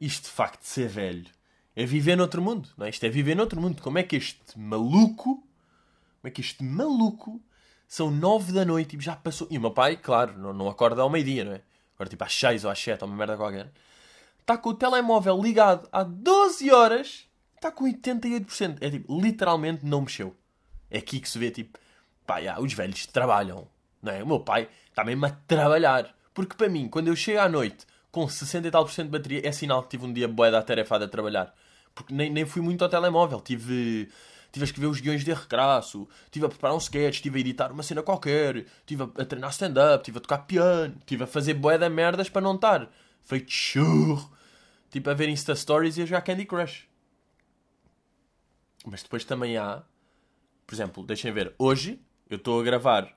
Isto 0.00 0.24
de 0.24 0.30
facto 0.30 0.60
de 0.60 0.68
ser 0.68 0.88
velho 0.88 1.30
é 1.76 1.84
viver 1.84 2.16
noutro 2.16 2.42
mundo, 2.42 2.68
não 2.76 2.86
é? 2.86 2.90
Isto 2.90 3.04
é 3.04 3.08
viver 3.08 3.34
noutro 3.34 3.60
mundo. 3.60 3.82
Como 3.82 3.98
é 3.98 4.02
que 4.02 4.16
este 4.16 4.58
maluco, 4.58 5.36
como 6.20 6.24
é 6.24 6.30
que 6.30 6.40
este 6.40 6.62
maluco, 6.62 7.40
são 7.88 8.10
nove 8.10 8.52
da 8.52 8.64
noite 8.64 8.88
e 8.88 8.90
tipo, 8.90 9.02
já 9.02 9.16
passou. 9.16 9.46
E 9.50 9.58
o 9.58 9.60
meu 9.60 9.70
pai, 9.70 9.96
claro, 9.96 10.36
não, 10.38 10.52
não 10.52 10.68
acorda 10.68 11.02
ao 11.02 11.10
meio-dia, 11.10 11.44
não 11.44 11.52
é? 11.52 11.62
Agora 11.94 12.10
tipo 12.10 12.24
às 12.24 12.34
seis 12.34 12.64
ou 12.64 12.70
às 12.70 12.78
sete 12.78 13.02
ou 13.02 13.08
uma 13.08 13.16
merda 13.16 13.36
qualquer. 13.36 13.72
Está 14.40 14.58
com 14.58 14.70
o 14.70 14.74
telemóvel 14.74 15.40
ligado 15.40 15.88
há 15.90 16.02
12 16.02 16.70
horas, 16.70 17.26
está 17.54 17.70
com 17.70 17.84
88%. 17.84 18.78
É 18.80 18.90
tipo, 18.90 19.20
literalmente 19.20 19.86
não 19.86 20.02
mexeu. 20.02 20.36
É 20.90 20.98
aqui 20.98 21.18
que 21.18 21.28
se 21.28 21.38
vê, 21.38 21.50
tipo, 21.50 21.78
pá, 22.26 22.42
já, 22.42 22.60
os 22.60 22.72
velhos 22.72 23.06
trabalham, 23.06 23.66
não 24.02 24.12
é? 24.12 24.22
O 24.22 24.26
meu 24.26 24.40
pai 24.40 24.68
está 24.88 25.02
mesmo 25.04 25.24
a 25.26 25.30
trabalhar. 25.30 26.14
Porque 26.34 26.56
para 26.56 26.68
mim, 26.68 26.88
quando 26.88 27.08
eu 27.08 27.16
chego 27.16 27.38
à 27.38 27.48
noite 27.48 27.86
com 28.10 28.28
60 28.28 28.68
e 28.68 28.70
tal 28.70 28.84
por 28.84 28.92
cento 28.92 29.06
de 29.06 29.12
bateria, 29.12 29.46
é 29.46 29.52
sinal 29.52 29.82
que 29.82 29.90
tive 29.90 30.04
um 30.04 30.12
dia 30.12 30.28
boeda 30.28 30.58
atarefado 30.58 31.04
a 31.04 31.08
trabalhar. 31.08 31.54
Porque 31.94 32.12
nem, 32.12 32.30
nem 32.30 32.44
fui 32.44 32.60
muito 32.60 32.82
ao 32.82 32.90
telemóvel. 32.90 33.40
Tive, 33.40 34.08
tive 34.52 34.64
a 34.64 34.66
escrever 34.66 34.88
os 34.88 35.00
guiões 35.00 35.24
de 35.24 35.32
recrasso, 35.32 36.08
tive 36.30 36.46
a 36.46 36.48
preparar 36.48 36.74
um 36.74 36.78
sketch, 36.78 37.20
tive 37.20 37.38
a 37.38 37.40
editar 37.40 37.72
uma 37.72 37.82
cena 37.82 38.02
qualquer, 38.02 38.66
tive 38.84 39.04
a, 39.04 39.22
a 39.22 39.24
treinar 39.24 39.50
stand-up, 39.50 40.04
tive 40.04 40.18
a 40.18 40.20
tocar 40.20 40.38
piano, 40.38 40.96
tive 41.06 41.24
a 41.24 41.26
fazer 41.26 41.54
boeda 41.54 41.88
merdas 41.88 42.28
para 42.28 42.42
não 42.42 42.56
estar 42.56 42.90
feito 43.22 43.50
churro. 43.50 44.32
Tipo 44.90 45.10
a 45.10 45.14
ver 45.14 45.28
Insta 45.28 45.54
Stories 45.54 45.96
e 45.96 46.02
a 46.02 46.06
jogar 46.06 46.22
Candy 46.22 46.44
Crush. 46.44 46.88
Mas 48.86 49.02
depois 49.02 49.24
também 49.24 49.56
há, 49.56 49.82
por 50.66 50.74
exemplo, 50.74 51.04
deixem 51.04 51.32
ver, 51.32 51.54
hoje 51.58 52.00
eu 52.28 52.36
estou 52.36 52.60
a 52.60 52.62
gravar 52.62 53.12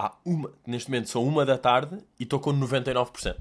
há 0.00 0.16
uma, 0.24 0.50
neste 0.66 0.88
momento 0.88 1.10
são 1.10 1.22
uma 1.22 1.44
da 1.44 1.58
tarde 1.58 1.98
e 2.18 2.22
estou 2.22 2.40
com 2.40 2.52
99%. 2.52 3.36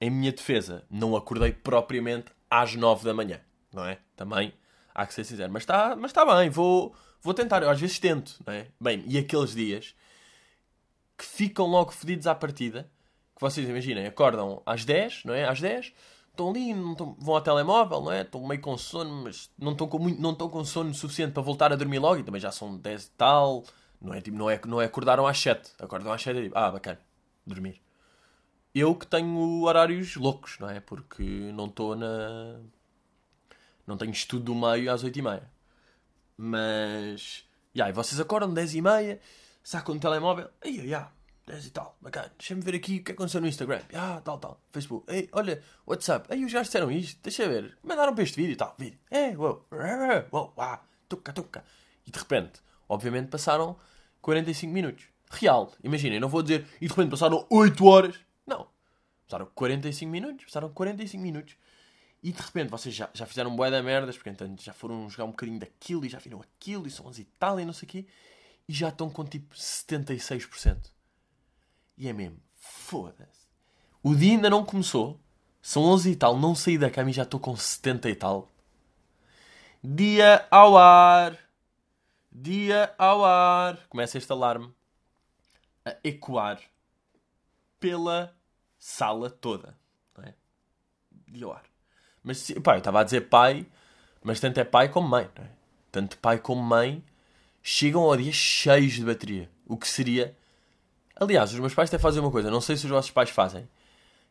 Em 0.00 0.10
minha 0.10 0.30
defesa, 0.30 0.84
não 0.88 1.16
acordei 1.16 1.52
propriamente 1.52 2.30
às 2.48 2.74
9 2.74 3.04
da 3.04 3.12
manhã, 3.12 3.40
não 3.72 3.84
é? 3.84 3.98
Também 4.14 4.52
há 4.94 5.06
que 5.06 5.14
ser 5.14 5.24
sincero. 5.24 5.52
Mas 5.52 5.62
está 5.62 5.96
mas 5.96 6.12
tá 6.12 6.24
bem, 6.24 6.50
vou, 6.50 6.94
vou 7.20 7.34
tentar. 7.34 7.62
Eu 7.62 7.70
às 7.70 7.80
vezes 7.80 7.98
tento, 7.98 8.36
não 8.46 8.52
é? 8.52 8.68
Bem, 8.80 9.02
e 9.06 9.18
aqueles 9.18 9.54
dias 9.54 9.94
que 11.18 11.24
ficam 11.24 11.66
logo 11.66 11.92
fedidos 11.92 12.26
à 12.26 12.34
partida, 12.34 12.88
que 13.34 13.40
vocês 13.40 13.68
imaginem, 13.68 14.06
acordam 14.06 14.62
às 14.64 14.84
10, 14.84 15.24
não 15.24 15.34
é? 15.34 15.48
Às 15.48 15.60
10, 15.60 15.92
estão 16.30 16.50
ali, 16.50 16.74
não 16.74 16.94
vão 17.18 17.34
ao 17.34 17.40
telemóvel, 17.40 18.02
não 18.02 18.12
é? 18.12 18.20
Estão 18.20 18.46
meio 18.46 18.60
com 18.60 18.76
sono, 18.76 19.24
mas 19.24 19.50
não 19.58 19.72
estão 19.72 19.88
com, 19.88 19.98
muito, 19.98 20.20
não 20.20 20.32
estão 20.32 20.48
com 20.48 20.64
sono 20.64 20.94
suficiente 20.94 21.32
para 21.32 21.42
voltar 21.42 21.72
a 21.72 21.76
dormir 21.76 21.98
logo 21.98 22.20
e 22.20 22.22
também 22.22 22.40
já 22.40 22.52
são 22.52 22.76
10 22.76 23.04
e 23.04 23.10
tal 23.12 23.64
não 24.00 24.14
é, 24.14 24.20
tipo, 24.20 24.36
não 24.36 24.50
é, 24.50 24.60
não 24.66 24.80
é 24.80 24.84
acordaram 24.84 25.26
às 25.26 25.38
7. 25.38 25.74
Acordam 25.78 26.12
às 26.12 26.22
7 26.22 26.38
e 26.38 26.42
tipo, 26.44 26.58
ah, 26.58 26.70
bacana, 26.70 27.00
dormir. 27.46 27.80
Eu 28.74 28.94
que 28.94 29.06
tenho 29.06 29.62
horários 29.62 30.16
loucos, 30.16 30.58
não 30.58 30.68
é? 30.68 30.80
Porque 30.80 31.22
não 31.22 31.66
estou 31.66 31.96
na. 31.96 32.60
Não 33.86 33.96
tenho 33.96 34.12
estudo 34.12 34.44
do 34.44 34.54
meio 34.54 34.92
às 34.92 35.02
8 35.02 35.18
e 35.18 35.22
meia. 35.22 35.50
Mas. 36.36 37.44
E 37.74 37.80
aí, 37.80 37.92
vocês 37.92 38.20
acordam 38.20 38.52
10 38.52 38.74
e 38.74 38.82
meia, 38.82 39.20
sacam 39.62 39.94
o 39.94 40.00
telemóvel, 40.00 40.50
aí, 40.62 40.80
aí, 40.80 41.06
10 41.46 41.66
e 41.66 41.70
tal, 41.70 41.96
bacana. 42.00 42.32
Deixa-me 42.36 42.60
ver 42.60 42.74
aqui 42.74 42.98
o 42.98 43.04
que 43.04 43.12
aconteceu 43.12 43.40
no 43.40 43.46
Instagram. 43.46 43.80
Ah, 43.94 44.20
tal, 44.22 44.38
tal. 44.38 44.60
Facebook. 44.72 45.10
Ei, 45.10 45.28
olha, 45.32 45.62
WhatsApp. 45.86 46.26
Aí, 46.30 46.44
os 46.44 46.52
gajos 46.52 46.68
disseram 46.68 46.90
isto. 46.90 47.20
Deixa 47.22 47.48
ver. 47.48 47.78
Mandaram 47.82 48.14
para 48.14 48.24
este 48.24 48.36
vídeo 48.36 48.52
e 48.52 48.56
tal. 48.56 48.74
Vídeo. 48.78 48.98
É, 49.10 49.36
uou. 49.36 49.66
Uou, 50.32 50.52
uau. 50.56 50.84
Tuca, 51.08 51.32
tuca. 51.32 51.64
E 52.04 52.10
de 52.10 52.18
repente, 52.18 52.60
obviamente, 52.88 53.28
passaram 53.28 53.76
45 54.20 54.72
minutos. 54.72 55.04
Real. 55.30 55.72
Imaginem, 55.82 56.20
não 56.20 56.28
vou 56.28 56.42
dizer 56.42 56.66
e 56.80 56.86
de 56.86 56.88
repente 56.88 57.10
passaram 57.10 57.46
8 57.50 57.84
horas. 57.84 58.16
Não. 58.46 58.68
Passaram 59.26 59.46
45 59.54 60.10
minutos. 60.10 60.44
Passaram 60.44 60.68
45 60.70 61.22
minutos. 61.22 61.56
E 62.22 62.32
de 62.32 62.40
repente 62.40 62.70
vocês 62.70 62.94
já, 62.94 63.08
já 63.12 63.26
fizeram 63.26 63.50
um 63.50 63.56
bué 63.56 63.70
da 63.70 63.82
merdas, 63.82 64.16
porque 64.16 64.30
então 64.30 64.56
já 64.58 64.72
foram 64.72 65.08
jogar 65.08 65.24
um 65.24 65.30
bocadinho 65.30 65.60
daquilo 65.60 66.04
e 66.04 66.08
já 66.08 66.18
viram 66.18 66.40
aquilo 66.40 66.86
e 66.86 66.90
são 66.90 67.06
11 67.06 67.22
e 67.22 67.24
tal 67.38 67.60
e 67.60 67.64
não 67.64 67.72
sei 67.72 67.86
o 67.86 67.90
quê. 67.90 68.06
E 68.68 68.72
já 68.72 68.88
estão 68.88 69.08
com 69.08 69.24
tipo 69.24 69.54
76%. 69.54 70.90
E 71.96 72.08
é 72.08 72.12
mesmo, 72.12 72.38
foda-se. 72.56 73.46
O 74.02 74.14
dia 74.14 74.32
ainda 74.32 74.50
não 74.50 74.64
começou. 74.64 75.20
São 75.62 75.82
11 75.84 76.10
e 76.10 76.16
tal, 76.16 76.38
não 76.38 76.54
saí 76.54 76.78
da 76.78 76.90
cama 76.90 77.10
e 77.10 77.12
já 77.12 77.22
estou 77.22 77.40
com 77.40 77.56
70 77.56 78.10
e 78.10 78.14
tal. 78.14 78.48
Dia 79.82 80.46
ao 80.50 80.76
ar. 80.76 81.45
Dia 82.38 82.94
ao 82.98 83.24
ar. 83.24 83.78
Começa 83.88 84.18
este 84.18 84.30
alarme 84.30 84.70
a 85.82 85.96
ecoar 86.04 86.60
pela 87.80 88.36
sala 88.78 89.30
toda. 89.30 89.74
É? 90.22 90.34
Dia 91.28 91.46
ao 91.46 91.52
ar. 91.52 91.62
Mas, 92.22 92.50
pá, 92.62 92.74
eu 92.74 92.78
estava 92.78 93.00
a 93.00 93.04
dizer 93.04 93.22
pai, 93.22 93.66
mas 94.22 94.38
tanto 94.38 94.60
é 94.60 94.64
pai 94.64 94.90
como 94.90 95.08
mãe. 95.08 95.30
É? 95.36 95.46
Tanto 95.90 96.18
pai 96.18 96.38
como 96.38 96.60
mãe 96.60 97.02
chegam 97.62 98.02
ao 98.02 98.14
dia 98.14 98.32
cheios 98.32 98.92
de 98.92 99.04
bateria. 99.06 99.50
O 99.66 99.78
que 99.78 99.88
seria. 99.88 100.36
Aliás, 101.18 101.54
os 101.54 101.58
meus 101.58 101.72
pais 101.72 101.88
até 101.88 101.98
fazem 101.98 102.20
uma 102.20 102.30
coisa, 102.30 102.50
não 102.50 102.60
sei 102.60 102.76
se 102.76 102.84
os 102.84 102.90
vossos 102.90 103.10
pais 103.10 103.30
fazem, 103.30 103.66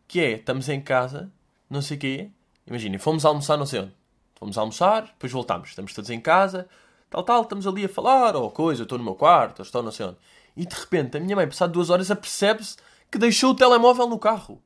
que 0.07 0.19
é, 0.19 0.33
estamos 0.33 0.69
em 0.69 0.79
casa, 0.79 1.31
não 1.67 1.81
sei 1.81 1.97
o 1.97 1.99
quê, 1.99 2.29
imaginem, 2.67 2.99
fomos 2.99 3.25
almoçar 3.25 3.57
não 3.57 3.65
sei 3.65 3.79
onde. 3.79 3.95
Fomos 4.35 4.59
almoçar, 4.59 5.05
depois 5.05 5.31
voltamos, 5.31 5.69
estamos 5.69 5.91
todos 5.91 6.11
em 6.11 6.19
casa, 6.21 6.69
tal, 7.15 7.23
tal, 7.23 7.41
estamos 7.43 7.67
ali 7.67 7.85
a 7.85 7.89
falar, 7.89 8.35
ou 8.35 8.51
coisa, 8.51 8.83
estou 8.83 8.97
no 8.97 9.03
meu 9.03 9.15
quarto, 9.15 9.59
ou 9.59 9.63
estou 9.63 9.83
não 9.83 9.91
sei 9.91 10.07
onde. 10.07 10.17
E 10.55 10.65
de 10.65 10.75
repente 10.75 11.17
a 11.17 11.19
minha 11.19 11.35
mãe, 11.35 11.47
passado 11.47 11.71
duas 11.71 11.89
horas, 11.89 12.11
apercebe-se 12.11 12.77
que 13.11 13.17
deixou 13.17 13.51
o 13.51 13.55
telemóvel 13.55 14.07
no 14.07 14.19
carro. 14.19 14.61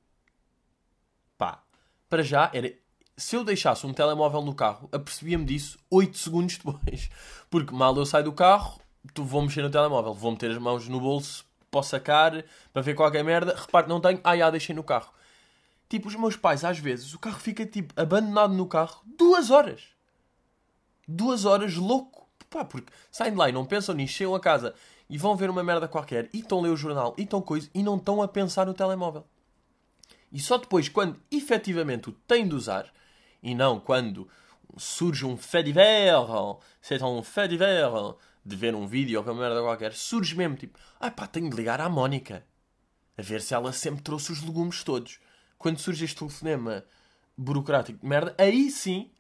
Pá, 1.38 1.62
para 2.10 2.24
já, 2.24 2.50
era... 2.54 2.74
se 3.18 3.36
eu 3.36 3.44
deixasse 3.44 3.86
um 3.86 3.94
telemóvel 3.94 4.42
no 4.42 4.56
carro, 4.56 4.90
apercebia-me 4.92 5.46
disso 5.46 5.78
8 5.92 6.18
segundos 6.18 6.58
depois. 6.64 7.10
Porque 7.50 7.74
mal 7.74 7.96
eu 7.96 8.06
saio 8.06 8.24
do 8.24 8.34
carro, 8.34 8.80
tu 9.14 9.24
vou 9.24 9.42
mexer 9.42 9.62
no 9.62 9.70
telemóvel, 9.70 10.14
vou 10.14 10.32
meter 10.32 10.52
as 10.52 10.58
mãos 10.58 10.88
no 10.88 11.00
bolso, 11.00 11.46
posso 11.70 11.90
sacar, 11.90 12.44
para 12.74 12.82
ver 12.82 12.96
qualquer 12.96 13.24
merda, 13.24 13.56
repare, 13.56 13.88
não 13.88 14.02
tenho, 14.02 14.20
ah, 14.24 14.38
já, 14.38 14.50
deixei 14.50 14.76
no 14.76 14.84
carro. 14.84 15.12
Tipo, 15.88 16.08
os 16.08 16.16
meus 16.16 16.36
pais, 16.36 16.64
às 16.64 16.78
vezes, 16.78 17.14
o 17.14 17.20
carro 17.20 17.40
fica, 17.40 17.66
tipo, 17.66 17.94
abandonado 18.00 18.54
no 18.54 18.68
carro 18.68 19.02
duas 19.18 19.50
horas. 19.50 19.82
Duas 21.08 21.46
horas 21.46 21.76
louco. 21.76 22.19
Pá, 22.50 22.66
porque 22.66 22.92
saem 23.12 23.32
de 23.32 23.38
lá 23.38 23.50
e 23.50 23.52
não 23.52 23.66
pensam 23.66 23.94
nisso, 23.94 24.14
chegam 24.14 24.36
a 24.36 24.40
casa 24.40 24.74
e 25.10 25.18
vão 25.18 25.36
ver 25.36 25.50
uma 25.50 25.64
merda 25.64 25.88
qualquer 25.88 26.30
e 26.34 26.40
estão 26.40 26.60
a 26.60 26.62
ler 26.64 26.70
o 26.70 26.78
jornal 26.78 27.14
e 27.18 27.24
estão 27.24 27.42
coisa 27.42 27.70
e 27.74 27.84
não 27.84 27.98
estão 27.98 28.22
a 28.22 28.28
pensar 28.28 28.66
no 28.66 28.74
telemóvel. 28.74 29.26
E 30.32 30.40
só 30.40 30.58
depois, 30.58 30.90
quando 30.90 31.20
efetivamente 31.32 32.10
o 32.10 32.12
têm 32.12 32.48
de 32.48 32.56
usar, 32.56 32.92
e 33.42 33.56
não 33.56 33.80
quando 33.80 34.28
surge 34.78 35.26
um 35.26 35.36
fait 35.36 35.64
divers, 35.64 36.58
c'est 36.82 37.04
um 37.04 37.24
fait 37.24 37.48
divers, 37.48 38.16
de 38.46 38.56
ver 38.56 38.76
um 38.76 38.88
vídeo 38.88 39.20
ou 39.20 39.26
uma 39.26 39.34
merda 39.34 39.62
qualquer, 39.62 39.94
surge 39.94 40.36
mesmo 40.36 40.56
tipo, 40.56 40.78
ah 41.00 41.12
pá, 41.12 41.28
tenho 41.28 41.50
de 41.50 41.56
ligar 41.56 41.82
à 41.82 41.90
Mónica, 41.90 42.46
a 43.18 43.22
ver 43.22 43.42
se 43.42 43.54
ela 43.54 43.74
sempre 43.74 44.02
trouxe 44.02 44.32
os 44.32 44.42
legumes 44.42 44.84
todos. 44.84 45.20
Quando 45.58 45.80
surge 45.80 46.06
este 46.06 46.18
telefonema 46.18 46.86
burocrático 47.38 48.00
de 48.00 48.06
merda, 48.06 48.36
aí 48.38 48.70
sim 48.72 49.12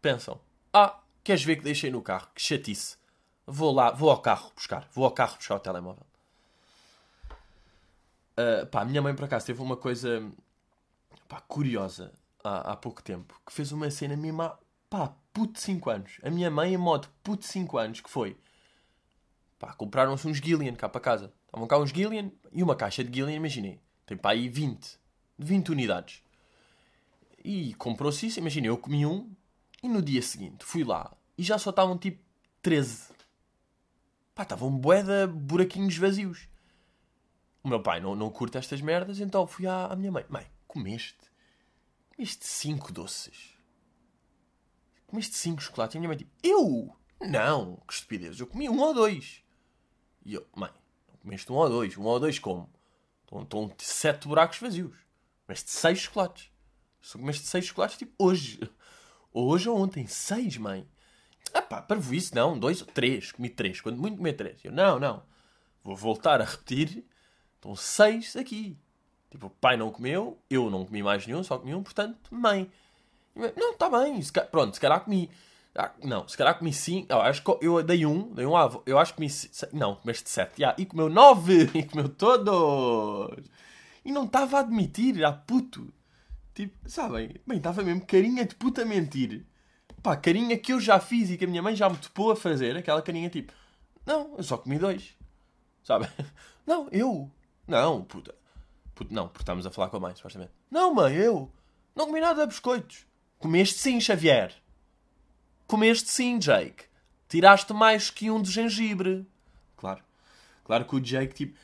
pensam, 0.00 0.40
ah, 0.72 1.00
Queres 1.26 1.42
ver 1.42 1.56
que 1.56 1.64
deixei 1.64 1.90
no 1.90 2.00
carro? 2.00 2.28
Que 2.32 2.40
chatice. 2.40 2.96
Vou 3.44 3.72
lá, 3.72 3.90
vou 3.90 4.10
ao 4.10 4.20
carro 4.20 4.52
buscar. 4.54 4.88
Vou 4.92 5.04
ao 5.04 5.10
carro 5.10 5.36
buscar 5.36 5.56
o 5.56 5.58
telemóvel. 5.58 6.06
Uh, 8.38 8.64
pá, 8.70 8.82
a 8.82 8.84
minha 8.84 9.02
mãe 9.02 9.12
por 9.12 9.24
acaso 9.24 9.44
teve 9.44 9.60
uma 9.60 9.76
coisa 9.76 10.24
pá, 11.26 11.40
curiosa 11.40 12.12
há, 12.44 12.70
há 12.70 12.76
pouco 12.76 13.02
tempo. 13.02 13.40
Que 13.44 13.52
fez 13.52 13.72
uma 13.72 13.90
cena 13.90 14.16
mesmo 14.16 14.56
pá, 14.88 15.16
puto 15.32 15.58
5 15.58 15.90
anos. 15.90 16.20
A 16.22 16.30
minha 16.30 16.48
mãe, 16.48 16.74
em 16.74 16.76
modo 16.76 17.08
puto 17.24 17.44
5 17.44 17.76
anos, 17.76 18.00
que 18.00 18.08
foi... 18.08 18.36
Pá, 19.58 19.72
compraram-se 19.72 20.28
uns 20.28 20.36
Gillian 20.36 20.76
cá 20.76 20.88
para 20.88 21.00
casa. 21.00 21.32
Estavam 21.46 21.66
cá 21.66 21.76
uns 21.76 21.90
Gillian 21.90 22.30
e 22.52 22.62
uma 22.62 22.76
caixa 22.76 23.02
de 23.02 23.12
Gillian, 23.12 23.34
imaginei. 23.34 23.80
Tem 24.06 24.16
pá 24.16 24.30
aí 24.30 24.48
20. 24.48 24.96
20 25.36 25.72
unidades. 25.72 26.22
E 27.44 27.74
comprou-se 27.74 28.28
isso, 28.28 28.38
imaginei, 28.38 28.70
eu 28.70 28.78
comi 28.78 29.04
um 29.04 29.28
e 29.82 29.88
no 29.88 30.02
dia 30.02 30.22
seguinte 30.22 30.64
fui 30.64 30.82
lá 30.82 31.15
e 31.36 31.42
já 31.42 31.58
só 31.58 31.70
estavam 31.70 31.96
tipo 31.98 32.22
13. 32.62 33.08
Pá, 34.34 34.42
estavam 34.42 34.70
bué 34.70 35.02
de 35.02 35.26
buraquinhos 35.26 35.96
vazios. 35.96 36.48
O 37.62 37.68
meu 37.68 37.82
pai 37.82 38.00
não, 38.00 38.14
não 38.14 38.30
curte 38.30 38.58
estas 38.58 38.80
merdas, 38.80 39.20
então 39.20 39.46
fui 39.46 39.66
à, 39.66 39.86
à 39.86 39.96
minha 39.96 40.12
mãe. 40.12 40.24
Mãe, 40.28 40.46
comeste? 40.66 41.26
comeste 42.16 42.46
5 42.46 42.92
doces. 42.92 43.56
Comeste 45.06 45.36
5 45.36 45.62
chocolates. 45.62 45.94
E 45.94 45.98
a 45.98 46.00
minha 46.00 46.08
mãe 46.08 46.16
tipo, 46.16 46.30
eu? 46.42 46.96
Não, 47.20 47.76
que 47.86 47.92
estupidez. 47.92 48.40
Eu 48.40 48.46
comi 48.46 48.68
um 48.68 48.80
ou 48.80 48.94
dois. 48.94 49.42
E 50.24 50.34
eu, 50.34 50.46
mãe, 50.54 50.70
não 51.08 51.16
comeste 51.18 51.52
um 51.52 51.56
ou 51.56 51.68
dois. 51.68 51.96
Um 51.96 52.04
ou 52.04 52.18
dois 52.18 52.38
como? 52.38 52.70
Estão, 53.24 53.42
estão 53.42 53.74
sete 53.78 54.26
buracos 54.26 54.58
vazios. 54.58 54.96
Comeste 55.46 55.70
seis 55.70 55.98
chocolates. 56.00 56.50
Só 57.00 57.18
comeste 57.18 57.46
seis 57.46 57.66
chocolates 57.66 57.98
tipo 57.98 58.12
hoje. 58.18 58.58
Hoje 59.32 59.68
ou 59.68 59.78
ontem. 59.78 60.06
Seis, 60.06 60.56
mãe. 60.56 60.88
Ah 61.56 61.62
pá, 61.62 61.80
para 61.80 61.98
isso 62.12 62.34
não. 62.34 62.58
Dois 62.58 62.82
ou 62.82 62.86
três. 62.86 63.32
Comi 63.32 63.48
três. 63.48 63.80
Quando 63.80 63.98
muito 63.98 64.18
comer 64.18 64.34
três. 64.34 64.62
Eu, 64.62 64.72
não, 64.72 65.00
não. 65.00 65.22
Vou 65.82 65.96
voltar 65.96 66.40
a 66.40 66.44
repetir. 66.44 67.04
Estão 67.56 67.74
seis 67.74 68.36
aqui. 68.36 68.76
Tipo, 69.30 69.50
pai 69.60 69.76
não 69.76 69.90
comeu, 69.90 70.38
eu 70.48 70.70
não 70.70 70.84
comi 70.84 71.02
mais 71.02 71.26
nenhum, 71.26 71.42
só 71.42 71.58
comi 71.58 71.74
um, 71.74 71.82
portanto, 71.82 72.16
mãe. 72.30 72.70
Não, 73.34 73.72
está 73.72 73.90
bem. 73.90 74.20
Se 74.22 74.32
pronto, 74.32 74.74
se 74.74 74.80
calhar 74.80 75.00
comi. 75.00 75.30
Ah, 75.74 75.92
não, 76.02 76.26
se 76.26 76.36
calhar 76.36 76.58
comi 76.58 76.72
cinco. 76.72 77.12
Acho 77.14 77.42
que 77.42 77.58
eu 77.66 77.82
dei 77.82 78.06
um, 78.06 78.32
dei 78.32 78.46
um 78.46 78.56
avô. 78.56 78.82
Eu 78.86 78.98
acho 78.98 79.12
que 79.14 79.16
comi. 79.16 79.30
Não, 79.72 79.96
comeste 79.96 80.28
sete. 80.30 80.62
Yeah, 80.62 80.80
e 80.80 80.86
comeu 80.86 81.08
nove. 81.08 81.70
E 81.74 81.82
comeu 81.84 82.08
todos. 82.08 83.36
E 84.04 84.12
não 84.12 84.24
estava 84.24 84.58
a 84.58 84.60
admitir, 84.60 85.24
a 85.24 85.32
puto. 85.32 85.92
Tipo, 86.54 86.88
sabem? 86.88 87.34
Bem, 87.46 87.58
estava 87.58 87.82
mesmo 87.82 88.06
carinha 88.06 88.44
de 88.46 88.54
puta 88.54 88.84
mentir. 88.84 89.44
Pá, 90.06 90.16
carinha 90.16 90.56
que 90.56 90.72
eu 90.72 90.78
já 90.78 91.00
fiz 91.00 91.30
e 91.30 91.36
que 91.36 91.46
a 91.46 91.48
minha 91.48 91.60
mãe 91.60 91.74
já 91.74 91.90
me 91.90 91.96
topou 91.96 92.30
a 92.30 92.36
fazer. 92.36 92.76
Aquela 92.76 93.02
carinha 93.02 93.28
tipo, 93.28 93.52
não, 94.06 94.36
eu 94.36 94.44
só 94.44 94.56
comi 94.56 94.78
dois. 94.78 95.16
Sabe? 95.82 96.08
Não, 96.64 96.88
eu. 96.92 97.28
Não, 97.66 98.04
puta. 98.04 98.32
puta 98.94 99.12
não, 99.12 99.26
porque 99.26 99.42
estamos 99.42 99.66
a 99.66 99.70
falar 99.70 99.88
com 99.88 99.96
a 99.96 100.00
mãe, 100.00 100.14
supostamente. 100.14 100.52
Não, 100.70 100.94
mãe, 100.94 101.14
eu. 101.14 101.50
Não 101.94 102.06
comi 102.06 102.20
nada 102.20 102.42
de 102.42 102.48
biscoitos. 102.48 103.04
Comeste 103.38 103.78
sim, 103.78 104.00
Xavier. 104.00 104.52
Comeste 105.66 106.08
sim, 106.08 106.38
Jake. 106.38 106.84
Tiraste 107.28 107.72
mais 107.72 108.08
que 108.08 108.30
um 108.30 108.40
de 108.40 108.50
gengibre. 108.50 109.26
Claro. 109.76 110.02
Claro 110.64 110.84
que 110.84 110.94
o 110.94 111.00
Jake, 111.00 111.34
tipo, 111.34 111.58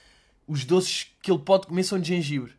os 0.48 0.64
doces 0.64 1.12
que 1.22 1.30
ele 1.30 1.40
pode 1.40 1.68
comer 1.68 1.84
são 1.84 2.00
de 2.00 2.08
gengibre. 2.08 2.54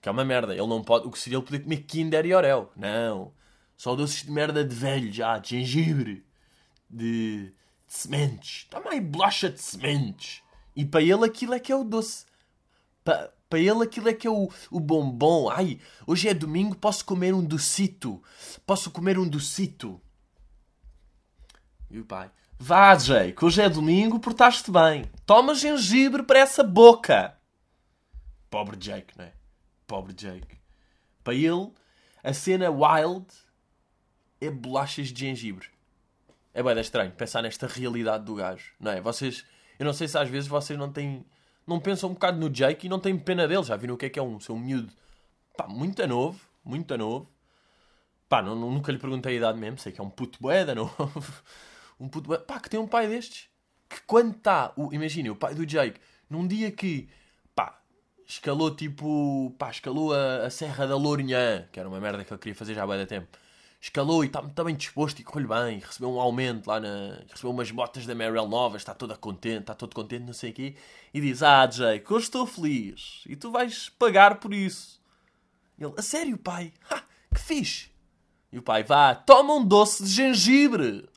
Que 0.00 0.08
é 0.08 0.12
uma 0.12 0.24
merda. 0.24 0.52
Ele 0.52 0.66
não 0.68 0.82
pode. 0.82 1.08
O 1.08 1.10
que 1.10 1.18
seria 1.18 1.38
ele 1.38 1.46
poder 1.46 1.60
comer 1.60 1.78
Kinder 1.78 2.24
e 2.24 2.34
Orel? 2.34 2.72
Não. 2.76 3.32
Só 3.82 3.96
doces 3.96 4.22
de 4.22 4.30
merda 4.30 4.64
de 4.64 4.76
velho 4.76 5.12
já, 5.12 5.38
de 5.38 5.48
gengibre. 5.48 6.24
De, 6.88 7.46
de 7.46 7.52
sementes. 7.88 8.64
Toma 8.70 8.92
aí 8.92 9.00
bolacha 9.00 9.50
de 9.50 9.60
sementes. 9.60 10.40
E 10.76 10.84
para 10.84 11.02
ele 11.02 11.24
aquilo 11.24 11.52
é 11.52 11.58
que 11.58 11.72
é 11.72 11.74
o 11.74 11.82
doce. 11.82 12.24
Para, 13.02 13.34
para 13.50 13.58
ele 13.58 13.82
aquilo 13.82 14.08
é 14.08 14.14
que 14.14 14.24
é 14.24 14.30
o, 14.30 14.48
o 14.70 14.78
bombom. 14.78 15.50
Ai, 15.50 15.80
hoje 16.06 16.28
é 16.28 16.32
domingo, 16.32 16.76
posso 16.76 17.04
comer 17.04 17.34
um 17.34 17.44
docito. 17.44 18.22
Posso 18.64 18.88
comer 18.88 19.18
um 19.18 19.28
docito. 19.28 20.00
E 21.90 21.98
o 21.98 22.04
pai, 22.04 22.30
vá 22.56 22.94
Jake, 22.94 23.44
hoje 23.44 23.62
é 23.62 23.68
domingo, 23.68 24.20
portaste 24.20 24.70
bem. 24.70 25.10
Toma 25.26 25.56
gengibre 25.56 26.22
para 26.22 26.38
essa 26.38 26.62
boca. 26.62 27.36
Pobre 28.48 28.76
Jake, 28.76 29.18
não 29.18 29.24
é? 29.24 29.32
Pobre 29.88 30.12
Jake. 30.12 30.56
Para 31.24 31.34
ele, 31.34 31.72
a 32.22 32.32
cena 32.32 32.70
wild 32.70 33.26
é 34.46 34.50
bolachas 34.50 35.08
de 35.08 35.20
gengibre. 35.20 35.68
É 36.52 36.62
bem 36.62 36.78
estranho 36.80 37.12
pensar 37.12 37.42
nesta 37.42 37.66
realidade 37.66 38.24
do 38.24 38.34
gajo, 38.34 38.72
não 38.78 38.90
é? 38.90 39.00
Vocês, 39.00 39.44
eu 39.78 39.86
não 39.86 39.92
sei 39.92 40.08
se 40.08 40.18
às 40.18 40.28
vezes 40.28 40.48
vocês 40.48 40.78
não 40.78 40.92
têm, 40.92 41.24
não 41.66 41.80
pensam 41.80 42.10
um 42.10 42.12
bocado 42.12 42.38
no 42.38 42.50
Jake 42.50 42.86
e 42.86 42.90
não 42.90 42.98
têm 42.98 43.16
pena 43.18 43.46
dele. 43.48 43.62
Já 43.62 43.76
viram 43.76 43.94
o 43.94 43.98
que 43.98 44.06
é 44.06 44.10
que 44.10 44.18
é 44.18 44.22
um 44.22 44.38
seu 44.40 44.56
miúdo? 44.56 44.92
Pá, 45.56 45.66
muito 45.68 46.06
novo, 46.06 46.40
muito 46.64 46.96
novo. 46.98 47.30
Pá, 48.28 48.42
não, 48.42 48.54
nunca 48.56 48.90
lhe 48.90 48.98
perguntei 48.98 49.34
a 49.34 49.36
idade 49.36 49.58
mesmo, 49.58 49.78
sei 49.78 49.92
que 49.92 50.00
é 50.00 50.04
um 50.04 50.10
puto 50.10 50.38
boeda 50.40 50.74
novo. 50.74 50.94
um 51.98 52.08
puto 52.08 52.28
boeda, 52.28 52.42
pá, 52.42 52.60
que 52.60 52.68
tem 52.68 52.80
um 52.80 52.88
pai 52.88 53.06
destes. 53.06 53.48
Que 53.88 54.00
quando 54.06 54.36
está, 54.36 54.74
imaginem, 54.90 55.30
o 55.30 55.36
pai 55.36 55.54
do 55.54 55.64
Jake, 55.64 56.00
num 56.28 56.46
dia 56.46 56.70
que, 56.70 57.08
pá, 57.54 57.80
escalou 58.26 58.74
tipo, 58.74 59.54
pá, 59.58 59.70
escalou 59.70 60.12
a, 60.12 60.46
a 60.46 60.50
Serra 60.50 60.86
da 60.86 60.96
Lourinhã, 60.96 61.68
que 61.70 61.78
era 61.78 61.88
uma 61.88 62.00
merda 62.00 62.24
que 62.24 62.32
ele 62.32 62.40
queria 62.40 62.54
fazer 62.54 62.74
já 62.74 62.82
há 62.82 62.86
bem 62.86 63.06
tempo 63.06 63.41
escalou 63.82 64.22
e 64.22 64.28
está 64.28 64.40
muito 64.40 64.64
bem 64.64 64.76
disposto 64.76 65.18
e 65.18 65.24
correu 65.24 65.48
bem, 65.48 65.80
recebeu 65.80 66.12
um 66.12 66.20
aumento 66.20 66.68
lá 66.68 66.78
na. 66.78 67.18
recebeu 67.28 67.50
umas 67.50 67.68
botas 67.72 68.06
da 68.06 68.14
Merrill 68.14 68.46
novas, 68.46 68.82
está 68.82 68.94
toda 68.94 69.16
contente, 69.16 69.62
está 69.62 69.74
todo 69.74 69.92
contente, 69.92 70.24
não 70.24 70.32
sei 70.32 70.50
o 70.50 70.54
quê, 70.54 70.76
e 71.12 71.20
diz: 71.20 71.42
Ah, 71.42 71.66
Jake, 71.66 72.10
hoje 72.12 72.26
estou 72.26 72.46
feliz 72.46 73.24
e 73.26 73.34
tu 73.34 73.50
vais 73.50 73.88
pagar 73.88 74.38
por 74.38 74.54
isso. 74.54 75.02
E 75.76 75.82
ele: 75.82 75.94
A 75.96 76.02
sério, 76.02 76.38
pai? 76.38 76.72
Ha, 76.88 77.02
que 77.34 77.40
fixe! 77.40 77.90
E 78.52 78.58
o 78.58 78.62
pai: 78.62 78.84
Vá, 78.84 79.16
toma 79.16 79.54
um 79.54 79.64
doce 79.64 80.04
de 80.04 80.10
gengibre! 80.10 81.08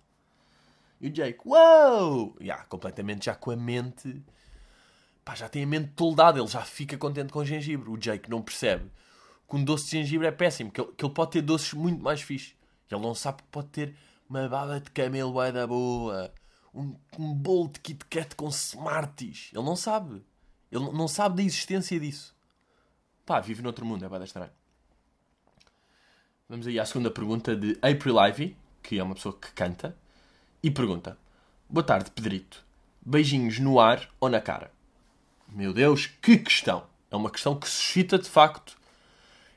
E 1.00 1.08
o 1.08 1.12
Jake: 1.12 1.40
Uou! 1.46 2.36
Yeah, 2.42 2.66
completamente 2.66 3.26
já 3.26 3.36
com 3.36 3.52
a 3.52 3.56
mente. 3.56 4.24
Pá, 5.24 5.36
já 5.36 5.48
tem 5.48 5.64
a 5.64 5.68
mente 5.68 5.92
toldada, 5.96 6.40
ele 6.40 6.48
já 6.48 6.62
fica 6.62 6.98
contente 6.98 7.32
com 7.32 7.40
o 7.40 7.46
gengibre. 7.46 7.90
O 7.92 7.98
Jake 7.98 8.28
não 8.28 8.42
percebe 8.42 8.90
que 9.48 9.56
um 9.56 9.64
doce 9.64 9.86
de 9.86 9.92
gengibre 9.92 10.28
é 10.28 10.32
péssimo, 10.32 10.72
que 10.72 10.82
ele, 10.82 10.92
que 10.94 11.06
ele 11.06 11.14
pode 11.14 11.32
ter 11.32 11.42
doces 11.42 11.74
muito 11.74 12.02
mais 12.02 12.22
fixe. 12.22 12.55
Ele 12.90 13.02
não 13.02 13.16
sabe 13.16 13.44
que 13.44 13.50
pode 13.50 13.68
ter 13.70 13.96
uma 14.30 14.48
baba 14.48 14.80
de 14.80 14.90
camelo 14.92 15.34
vai 15.34 15.52
da 15.52 15.66
boa, 15.68 16.34
um, 16.74 16.96
um 17.18 17.34
bolo 17.34 17.70
de 17.70 17.80
Kit 17.80 18.06
Kat 18.06 18.36
com 18.36 18.48
Smarties. 18.50 19.52
Ele 19.54 19.64
não 19.64 19.76
sabe. 19.76 20.24
Ele 20.72 20.92
não 20.92 21.08
sabe 21.08 21.38
da 21.38 21.44
existência 21.44 22.00
disso. 22.00 22.36
Pá, 23.26 23.40
vive 23.40 23.62
noutro 23.62 23.86
mundo, 23.86 24.06
é 24.06 24.10
bada 24.10 24.26
estranho. 24.26 24.52
Vamos 26.48 26.68
aí 26.68 26.80
à 26.80 26.86
segunda 26.86 27.10
pergunta 27.10 27.56
de 27.56 27.78
April 27.82 28.20
Ivy, 28.20 28.58
que 28.84 29.00
é 29.00 29.04
uma 29.04 29.16
pessoa 29.16 29.36
que 29.36 29.52
canta, 29.52 29.98
e 30.62 30.70
pergunta: 30.70 31.18
Boa 31.68 31.84
tarde, 31.84 32.12
Pedrito. 32.12 32.64
Beijinhos 33.04 33.60
no 33.60 33.80
ar 33.80 34.10
ou 34.20 34.30
na 34.30 34.42
cara? 34.42 34.72
Meu 35.48 35.74
Deus, 35.74 36.08
que 36.08 36.38
questão! 36.38 36.88
É 37.10 37.16
uma 37.16 37.30
questão 37.30 37.58
que 37.58 37.68
suscita 37.70 38.18
de 38.18 38.30
facto 38.30 38.78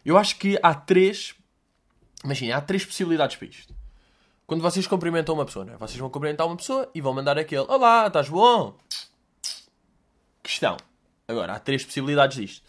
eu 0.08 0.16
acho 0.16 0.36
que 0.36 0.58
há 0.62 0.74
três. 0.74 1.34
Imagina, 2.24 2.56
há 2.56 2.60
três 2.60 2.84
possibilidades 2.84 3.36
para 3.36 3.48
isto. 3.48 3.74
Quando 4.46 4.62
vocês 4.62 4.86
cumprimentam 4.86 5.34
uma 5.34 5.44
pessoa, 5.44 5.64
não 5.64 5.74
é? 5.74 5.76
Vocês 5.76 5.98
vão 5.98 6.10
cumprimentar 6.10 6.46
uma 6.46 6.56
pessoa 6.56 6.90
e 6.94 7.00
vão 7.00 7.12
mandar 7.12 7.38
aquele 7.38 7.66
Olá, 7.68 8.06
estás 8.06 8.28
bom? 8.28 8.76
Questão. 10.42 10.76
Agora, 11.28 11.54
há 11.54 11.60
três 11.60 11.84
possibilidades 11.84 12.38
disto. 12.38 12.66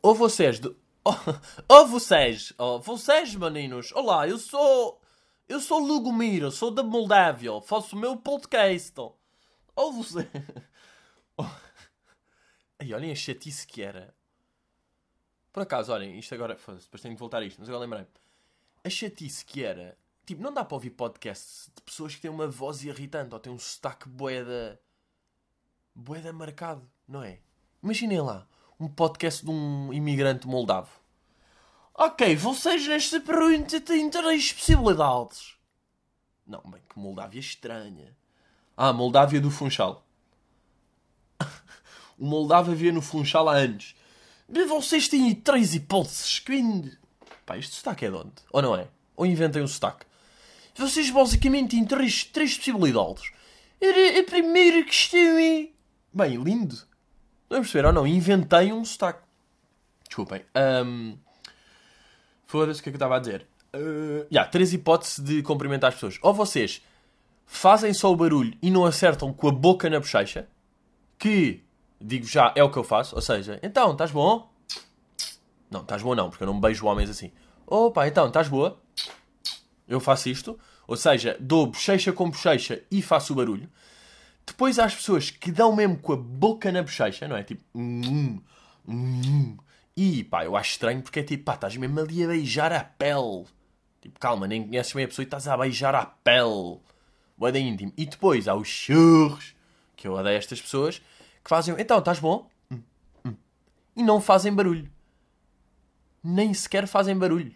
Ou 0.00 0.14
vocês. 0.14 0.58
De... 0.58 0.68
Ou 1.68 1.86
vocês. 1.86 2.52
Ou 2.56 2.80
vocês, 2.80 3.34
meninos. 3.34 3.92
Olá, 3.92 4.26
eu 4.26 4.38
sou. 4.38 5.00
Eu 5.46 5.60
sou 5.60 5.78
Lugomir, 5.78 6.50
sou 6.50 6.70
da 6.70 6.82
Moldávia. 6.82 7.60
Faço 7.60 7.94
o 7.94 7.98
meu 7.98 8.16
podcast. 8.16 8.94
Ou 9.76 9.92
você. 9.92 10.26
Ai, 12.80 12.94
olhem 12.94 13.12
a 13.12 13.14
chatice 13.14 13.66
que 13.66 13.82
era. 13.82 14.14
Por 15.52 15.62
acaso, 15.62 15.92
olhem, 15.92 16.18
isto 16.18 16.34
agora. 16.34 16.54
Depois 16.54 17.02
tenho 17.02 17.14
de 17.14 17.20
voltar 17.20 17.42
a 17.42 17.44
isto, 17.44 17.58
mas 17.58 17.68
agora 17.68 17.84
lembrei. 17.84 18.06
A 18.88 18.90
chatice 18.90 19.44
que 19.44 19.62
era. 19.62 19.98
Tipo, 20.24 20.40
não 20.40 20.50
dá 20.50 20.64
para 20.64 20.74
ouvir 20.74 20.88
podcasts 20.88 21.70
de 21.76 21.82
pessoas 21.82 22.14
que 22.14 22.22
têm 22.22 22.30
uma 22.30 22.48
voz 22.48 22.82
irritante 22.82 23.34
ou 23.34 23.38
têm 23.38 23.52
um 23.52 23.58
sotaque 23.58 24.08
boeda. 24.08 24.80
boeda 25.94 26.32
marcado, 26.32 26.90
não 27.06 27.22
é? 27.22 27.38
Imaginem 27.82 28.22
lá, 28.22 28.48
um 28.80 28.88
podcast 28.88 29.44
de 29.44 29.50
um 29.50 29.92
imigrante 29.92 30.48
moldavo. 30.48 30.88
Ok, 31.92 32.34
vocês 32.36 32.88
nesta 32.88 33.20
pergunta 33.20 33.78
têm 33.78 34.08
três 34.08 34.54
possibilidades. 34.54 35.58
Não, 36.46 36.62
bem, 36.62 36.80
que 36.88 36.98
Moldávia 36.98 37.40
estranha. 37.40 38.16
Ah, 38.74 38.90
Moldávia 38.90 39.38
do 39.38 39.50
Funchal. 39.50 40.02
o 42.18 42.24
Moldávia 42.24 42.72
havia 42.72 42.90
no 42.90 43.02
Funchal 43.02 43.50
há 43.50 43.56
anos. 43.56 43.94
Vocês 44.48 45.08
têm 45.08 45.34
três 45.34 45.74
hipóteses. 45.74 46.38
Que... 46.38 46.97
Pá, 47.48 47.56
este 47.56 47.76
sotaque 47.76 48.04
é 48.04 48.10
de 48.10 48.14
onde? 48.14 48.32
Ou 48.52 48.60
não 48.60 48.76
é? 48.76 48.88
Ou 49.16 49.24
inventem 49.24 49.62
um 49.62 49.66
sotaque? 49.66 50.04
Vocês 50.74 51.08
basicamente 51.08 51.70
têm 51.70 51.84
três, 51.86 52.24
três 52.24 52.58
possibilidades. 52.58 53.32
Era 53.80 54.20
a 54.20 54.24
primeira 54.24 54.84
questão 54.84 55.38
é... 55.38 55.68
Bem, 56.12 56.36
lindo. 56.36 56.76
Não 57.48 57.56
é 57.56 57.60
perceber 57.60 57.86
ou 57.86 57.92
não? 57.94 58.06
Inventei 58.06 58.70
um 58.70 58.84
sotaque. 58.84 59.22
Desculpem. 60.06 60.44
Um... 60.84 61.16
Foda-se 62.44 62.80
o 62.80 62.82
que 62.82 62.90
é 62.90 62.92
que 62.92 62.96
eu 62.96 62.98
estava 62.98 63.16
a 63.16 63.18
dizer. 63.18 63.46
Uh... 63.74 64.26
Yeah, 64.30 64.50
três 64.50 64.74
hipóteses 64.74 65.18
de 65.18 65.42
cumprimentar 65.42 65.88
as 65.88 65.94
pessoas. 65.94 66.18
Ou 66.20 66.34
vocês 66.34 66.82
fazem 67.46 67.94
só 67.94 68.12
o 68.12 68.16
barulho 68.16 68.54
e 68.60 68.70
não 68.70 68.84
acertam 68.84 69.32
com 69.32 69.48
a 69.48 69.52
boca 69.52 69.88
na 69.88 69.98
bochecha. 69.98 70.46
Que 71.18 71.64
digo 71.98 72.26
já, 72.26 72.52
é 72.54 72.62
o 72.62 72.70
que 72.70 72.76
eu 72.76 72.84
faço. 72.84 73.16
Ou 73.16 73.22
seja, 73.22 73.58
então, 73.62 73.92
estás 73.92 74.10
bom? 74.10 74.52
Não, 75.70 75.80
estás 75.82 76.02
bom 76.02 76.14
não, 76.14 76.30
porque 76.30 76.44
eu 76.44 76.46
não 76.46 76.60
beijo 76.60 76.86
homens 76.86 77.10
assim. 77.10 77.30
Opa, 77.66 78.06
então, 78.08 78.28
estás 78.28 78.48
boa? 78.48 78.80
Eu 79.86 80.00
faço 80.00 80.28
isto. 80.28 80.58
Ou 80.86 80.96
seja, 80.96 81.36
dou 81.38 81.66
bochecha 81.66 82.12
com 82.12 82.30
bochecha 82.30 82.82
e 82.90 83.02
faço 83.02 83.32
o 83.32 83.36
barulho. 83.36 83.68
Depois 84.46 84.78
há 84.78 84.86
as 84.86 84.94
pessoas 84.94 85.30
que 85.30 85.52
dão 85.52 85.76
mesmo 85.76 85.98
com 85.98 86.14
a 86.14 86.16
boca 86.16 86.72
na 86.72 86.82
bochecha, 86.82 87.28
não 87.28 87.36
é? 87.36 87.42
Tipo, 87.42 87.62
mm, 87.74 88.40
mm, 88.86 89.56
E 89.94 90.24
pá, 90.24 90.44
eu 90.44 90.56
acho 90.56 90.70
estranho 90.70 91.02
porque 91.02 91.20
é 91.20 91.22
tipo, 91.22 91.44
pá, 91.44 91.54
estás 91.54 91.76
mesmo 91.76 92.00
ali 92.00 92.24
a 92.24 92.28
beijar 92.28 92.72
a 92.72 92.82
pele. 92.82 93.44
Tipo, 94.00 94.18
calma, 94.18 94.46
nem 94.46 94.66
conheces 94.66 94.92
bem 94.94 95.04
a 95.04 95.08
pessoa 95.08 95.24
e 95.24 95.26
estás 95.26 95.46
a 95.46 95.56
beijar 95.56 95.94
a 95.94 96.06
pele. 96.06 96.78
Boa 97.36 97.56
íntimo. 97.58 97.92
E 97.96 98.06
depois 98.06 98.48
há 98.48 98.54
os 98.54 98.68
churros, 98.68 99.54
que 99.94 100.08
eu 100.08 100.14
odeio 100.14 100.38
estas 100.38 100.60
pessoas, 100.60 100.98
que 101.44 101.48
fazem, 101.48 101.74
então, 101.78 101.98
estás 101.98 102.18
bom? 102.18 102.48
Hum, 102.70 102.80
hum. 103.26 103.34
E 103.94 104.02
não 104.02 104.20
fazem 104.20 104.52
barulho. 104.52 104.90
Nem 106.22 106.52
sequer 106.52 106.86
fazem 106.86 107.16
barulho. 107.16 107.54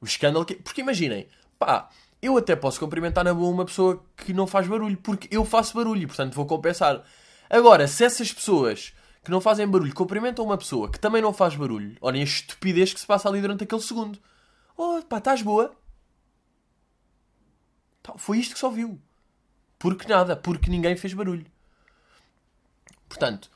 O 0.00 0.04
escândalo 0.04 0.44
que... 0.44 0.54
Porque 0.54 0.80
imaginem, 0.80 1.28
pá, 1.58 1.88
eu 2.20 2.36
até 2.36 2.56
posso 2.56 2.80
cumprimentar 2.80 3.24
na 3.24 3.34
boa 3.34 3.50
uma 3.50 3.64
pessoa 3.64 4.04
que 4.16 4.32
não 4.32 4.46
faz 4.46 4.66
barulho, 4.66 4.96
porque 4.96 5.28
eu 5.30 5.44
faço 5.44 5.74
barulho, 5.74 6.06
portanto 6.06 6.34
vou 6.34 6.46
compensar. 6.46 7.04
Agora, 7.48 7.86
se 7.86 8.04
essas 8.04 8.32
pessoas 8.32 8.92
que 9.22 9.30
não 9.30 9.40
fazem 9.40 9.66
barulho 9.68 9.94
cumprimentam 9.94 10.44
uma 10.44 10.58
pessoa 10.58 10.90
que 10.90 10.98
também 10.98 11.22
não 11.22 11.32
faz 11.32 11.54
barulho, 11.54 11.96
olhem 12.00 12.22
a 12.22 12.24
estupidez 12.24 12.92
que 12.92 13.00
se 13.00 13.06
passa 13.06 13.28
ali 13.28 13.40
durante 13.40 13.64
aquele 13.64 13.82
segundo. 13.82 14.18
Oh, 14.76 15.02
pá, 15.08 15.18
estás 15.18 15.42
boa? 15.42 15.74
Foi 18.16 18.38
isto 18.38 18.54
que 18.54 18.60
só 18.60 18.70
viu. 18.70 19.00
Porque 19.78 20.08
nada, 20.08 20.34
porque 20.34 20.70
ninguém 20.70 20.96
fez 20.96 21.12
barulho. 21.14 21.46
Portanto, 23.08 23.50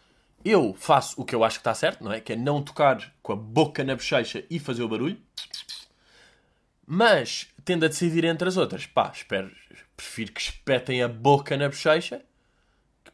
eu 0.45 0.75
faço 0.75 1.21
o 1.21 1.25
que 1.25 1.35
eu 1.35 1.45
acho 1.45 1.59
que 1.59 1.61
está 1.61 1.75
certo, 1.75 2.03
não 2.03 2.13
é? 2.13 2.21
Que 2.21 2.33
é 2.33 2.37
não 2.37 2.63
tocar 2.63 3.13
com 3.23 3.33
a 3.33 3.37
boca 3.37 3.85
na 3.85 3.95
bochecha 3.95 4.45
e 4.51 4.59
fazer 4.59 4.83
o 4.83 4.89
barulho. 4.89 5.21
Mas 6.87 7.49
tendo 7.65 7.85
a 7.85 7.89
decidir 7.89 8.25
entre 8.25 8.49
as 8.49 8.57
outras. 8.57 8.87
Pá, 8.87 9.11
espero, 9.15 9.51
prefiro 9.97 10.33
que 10.33 10.41
espetem 10.41 11.03
a 11.03 11.09
boca 11.09 11.57
na 11.57 11.69
bochecha. 11.69 12.23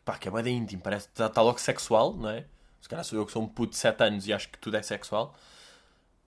Pá, 0.05 0.17
que 0.17 0.29
é 0.29 0.31
bem 0.31 0.57
íntimo, 0.57 0.83
parece 0.83 1.09
que 1.09 1.23
está 1.23 1.43
logo 1.43 1.59
sexual, 1.59 2.15
não 2.15 2.31
é? 2.31 2.47
Se 2.81 2.89
calhar 2.89 3.05
sou 3.05 3.19
eu 3.19 3.27
que 3.27 3.33
sou 3.33 3.43
um 3.43 3.49
puto 3.49 3.73
de 3.73 3.79
7 3.79 4.03
anos 4.05 4.27
e 4.27 4.33
acho 4.33 4.49
que 4.49 4.59
tudo 4.59 4.77
é 4.77 4.83
sexual. 4.83 5.35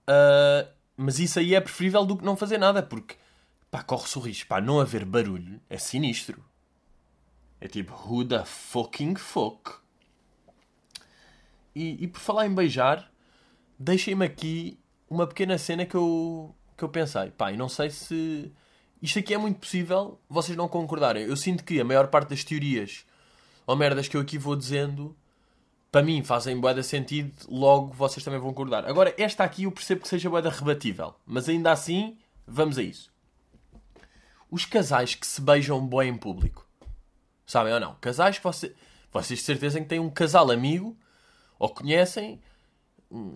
Uh, 0.02 0.70
mas 0.96 1.18
isso 1.18 1.38
aí 1.38 1.54
é 1.54 1.60
preferível 1.60 2.04
do 2.04 2.16
que 2.16 2.24
não 2.24 2.36
fazer 2.36 2.58
nada, 2.58 2.82
porque, 2.82 3.16
pá, 3.70 3.82
corre-se 3.82 4.16
o 4.18 4.20
risco. 4.20 4.48
Pá, 4.48 4.60
não 4.60 4.78
haver 4.78 5.04
barulho 5.04 5.60
é 5.68 5.78
sinistro. 5.78 6.44
É 7.60 7.66
tipo, 7.66 7.92
who 7.92 8.24
the 8.24 8.44
fucking 8.44 9.16
fuck? 9.16 9.81
E, 11.74 12.04
e 12.04 12.08
por 12.08 12.20
falar 12.20 12.46
em 12.46 12.54
beijar, 12.54 13.10
deixem-me 13.78 14.24
aqui 14.24 14.78
uma 15.08 15.26
pequena 15.26 15.58
cena 15.58 15.84
que 15.84 15.94
eu, 15.94 16.54
que 16.76 16.84
eu 16.84 16.88
pensei, 16.88 17.30
pá, 17.30 17.52
e 17.52 17.56
não 17.56 17.68
sei 17.68 17.90
se 17.90 18.52
isto 19.02 19.18
aqui 19.18 19.34
é 19.34 19.38
muito 19.38 19.58
possível 19.58 20.20
vocês 20.28 20.56
não 20.56 20.68
concordarem. 20.68 21.24
Eu 21.24 21.36
sinto 21.36 21.64
que 21.64 21.80
a 21.80 21.84
maior 21.84 22.08
parte 22.08 22.30
das 22.30 22.44
teorias 22.44 23.04
ou 23.66 23.76
merdas 23.76 24.08
que 24.08 24.16
eu 24.16 24.20
aqui 24.20 24.38
vou 24.38 24.56
dizendo, 24.56 25.16
para 25.90 26.02
mim 26.02 26.22
fazem 26.22 26.58
boeda 26.58 26.82
sentido, 26.82 27.32
logo 27.48 27.92
vocês 27.92 28.24
também 28.24 28.40
vão 28.40 28.50
concordar. 28.50 28.86
Agora, 28.86 29.14
esta 29.18 29.44
aqui 29.44 29.64
eu 29.64 29.72
percebo 29.72 30.02
que 30.02 30.08
seja 30.08 30.30
boeda 30.30 30.50
rebatível, 30.50 31.14
mas 31.26 31.48
ainda 31.48 31.72
assim, 31.72 32.16
vamos 32.46 32.78
a 32.78 32.82
isso. 32.82 33.12
Os 34.50 34.64
casais 34.64 35.14
que 35.14 35.26
se 35.26 35.40
beijam 35.40 35.84
bem 35.86 36.10
em 36.10 36.16
público, 36.16 36.66
sabem 37.46 37.72
ou 37.72 37.80
não? 37.80 37.96
Casais 38.00 38.38
que 38.38 38.44
você, 38.44 38.74
vocês 39.12 39.40
de 39.40 39.44
certeza 39.44 39.80
que 39.80 39.86
têm 39.86 39.98
um 39.98 40.10
casal 40.10 40.50
amigo 40.50 40.96
ou 41.62 41.68
conhecem 41.68 42.40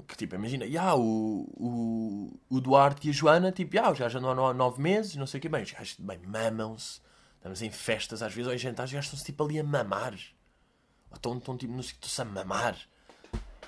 que 0.09 0.17
tipo, 0.17 0.35
imagina, 0.35 0.65
yeah, 0.65 0.97
o, 0.97 1.47
o, 1.55 2.41
o 2.49 2.61
Duarte 2.61 3.07
e 3.07 3.11
a 3.11 3.13
Joana, 3.13 3.53
tipo, 3.53 3.77
yeah, 3.77 3.95
já 3.95 4.09
já 4.09 4.19
não 4.19 4.47
há 4.47 4.53
nove 4.53 4.83
meses, 4.83 5.15
não 5.15 5.27
sei 5.27 5.39
o 5.39 5.41
que, 5.41 5.49
bem, 5.49 5.63
os 5.63 5.71
gajos, 5.71 5.97
bem, 6.01 6.19
mamam-se, 6.27 7.01
estamos 7.37 7.63
em 7.63 7.71
festas, 7.71 8.23
às 8.23 8.33
vezes, 8.33 8.49
ou 8.49 8.55
em 8.55 8.59
jantares, 8.59 8.91
os 8.91 8.95
gajos 8.95 9.07
estão-se 9.07 9.27
tipo 9.27 9.45
ali 9.45 9.61
a 9.61 9.63
mamar, 9.63 10.15
ou 11.11 11.17
estão, 11.17 11.37
estão 11.37 11.57
tipo, 11.57 11.73
não 11.73 11.83
sei, 11.83 11.93
estão-se 11.93 12.21
a 12.21 12.25
mamar. 12.25 12.77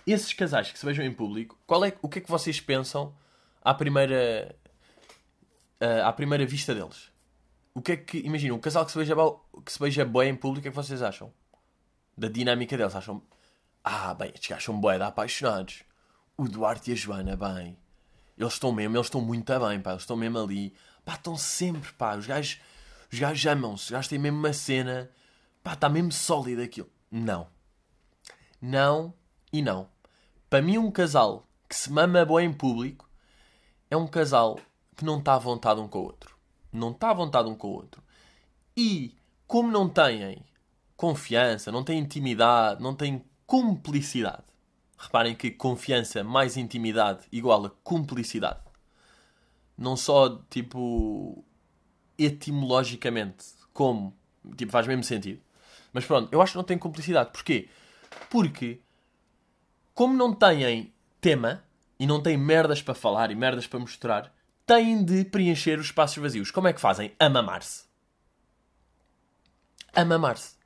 Esses 0.04 0.32
casais 0.32 0.72
que 0.72 0.78
se 0.78 0.84
vejam 0.84 1.04
em 1.04 1.12
público, 1.12 1.56
qual 1.66 1.84
é, 1.84 1.94
o 2.02 2.08
que 2.08 2.18
é 2.18 2.22
que 2.22 2.30
vocês 2.30 2.58
pensam 2.58 3.14
à 3.62 3.72
primeira, 3.74 4.56
à 6.04 6.12
primeira 6.12 6.44
vista 6.46 6.74
deles? 6.74 7.12
O 7.74 7.82
que 7.82 7.92
é 7.92 7.96
que, 7.96 8.18
imagina, 8.18 8.54
um 8.54 8.58
casal 8.58 8.84
que 8.84 8.90
se 8.90 8.98
beija, 8.98 9.14
que 9.64 9.70
se 9.70 9.78
beija 9.78 10.04
bem 10.04 10.30
em 10.30 10.34
público, 10.34 10.60
o 10.60 10.62
que 10.62 10.68
é 10.68 10.70
que 10.70 10.76
vocês 10.76 11.02
acham? 11.02 11.30
Da 12.16 12.28
dinâmica 12.28 12.76
deles, 12.76 12.96
acham, 12.96 13.22
ah, 13.90 14.14
bem, 14.14 14.30
estes 14.34 14.50
gajos 14.50 14.64
são 14.64 14.78
bué 14.78 15.02
apaixonados 15.02 15.82
o 16.36 16.48
Duarte 16.48 16.90
e 16.90 16.92
a 16.92 16.96
Joana, 16.96 17.36
bem. 17.36 17.76
Eles 18.36 18.52
estão 18.52 18.70
mesmo, 18.70 18.96
eles 18.96 19.06
estão 19.06 19.20
muito 19.20 19.58
bem, 19.58 19.80
pá. 19.80 19.90
Eles 19.90 20.02
estão 20.02 20.16
mesmo 20.16 20.38
ali. 20.38 20.74
Pá, 21.04 21.14
estão 21.14 21.36
sempre, 21.36 21.90
pá. 21.94 22.14
Os 22.16 22.26
gajos, 22.26 22.60
os 23.12 23.18
gajos 23.18 23.46
amam-se. 23.46 23.84
Os 23.86 23.90
gajos 23.90 24.08
têm 24.08 24.18
mesmo 24.18 24.38
uma 24.38 24.52
cena. 24.52 25.10
Pá, 25.64 25.72
está 25.72 25.88
mesmo 25.88 26.12
sólido 26.12 26.62
aquilo. 26.62 26.88
Não. 27.10 27.48
Não 28.62 29.12
e 29.52 29.60
não. 29.60 29.88
Para 30.48 30.62
mim, 30.62 30.78
um 30.78 30.90
casal 30.90 31.48
que 31.68 31.74
se 31.74 31.90
mama 31.90 32.24
bem 32.24 32.46
em 32.46 32.52
público 32.52 33.08
é 33.90 33.96
um 33.96 34.06
casal 34.06 34.60
que 34.96 35.04
não 35.04 35.18
está 35.18 35.34
à 35.34 35.38
vontade 35.38 35.80
um 35.80 35.88
com 35.88 35.98
o 35.98 36.02
outro. 36.04 36.36
Não 36.72 36.90
está 36.92 37.10
à 37.10 37.14
vontade 37.14 37.48
um 37.48 37.56
com 37.56 37.68
o 37.68 37.72
outro. 37.72 38.02
E, 38.76 39.16
como 39.46 39.72
não 39.72 39.88
têm 39.88 40.44
confiança, 40.96 41.72
não 41.72 41.82
têm 41.82 41.98
intimidade, 41.98 42.82
não 42.82 42.94
têm 42.94 43.24
cumplicidade, 43.48 44.44
Reparem 44.98 45.34
que 45.36 45.52
confiança 45.52 46.24
mais 46.24 46.56
intimidade 46.56 47.24
igual 47.30 47.64
a 47.64 47.70
cumplicidade. 47.70 48.58
Não 49.76 49.96
só, 49.96 50.42
tipo, 50.50 51.44
etimologicamente, 52.18 53.46
como, 53.72 54.12
tipo, 54.56 54.72
faz 54.72 54.88
mesmo 54.88 55.04
sentido. 55.04 55.40
Mas 55.92 56.04
pronto, 56.04 56.32
eu 56.32 56.42
acho 56.42 56.52
que 56.52 56.58
não 56.58 56.64
tem 56.64 56.76
cumplicidade. 56.76 57.30
Porquê? 57.30 57.68
Porque, 58.28 58.80
como 59.94 60.14
não 60.14 60.34
têm 60.34 60.92
tema 61.20 61.64
e 61.96 62.08
não 62.08 62.20
têm 62.20 62.36
merdas 62.36 62.82
para 62.82 62.94
falar 62.94 63.30
e 63.30 63.36
merdas 63.36 63.68
para 63.68 63.78
mostrar, 63.78 64.34
têm 64.66 65.04
de 65.04 65.24
preencher 65.24 65.78
os 65.78 65.86
espaços 65.86 66.20
vazios. 66.20 66.50
Como 66.50 66.66
é 66.66 66.72
que 66.72 66.80
fazem? 66.80 67.14
A 67.20 67.30
mamar-se. 67.30 67.84
A 69.94 70.04
mamar-se. 70.04 70.56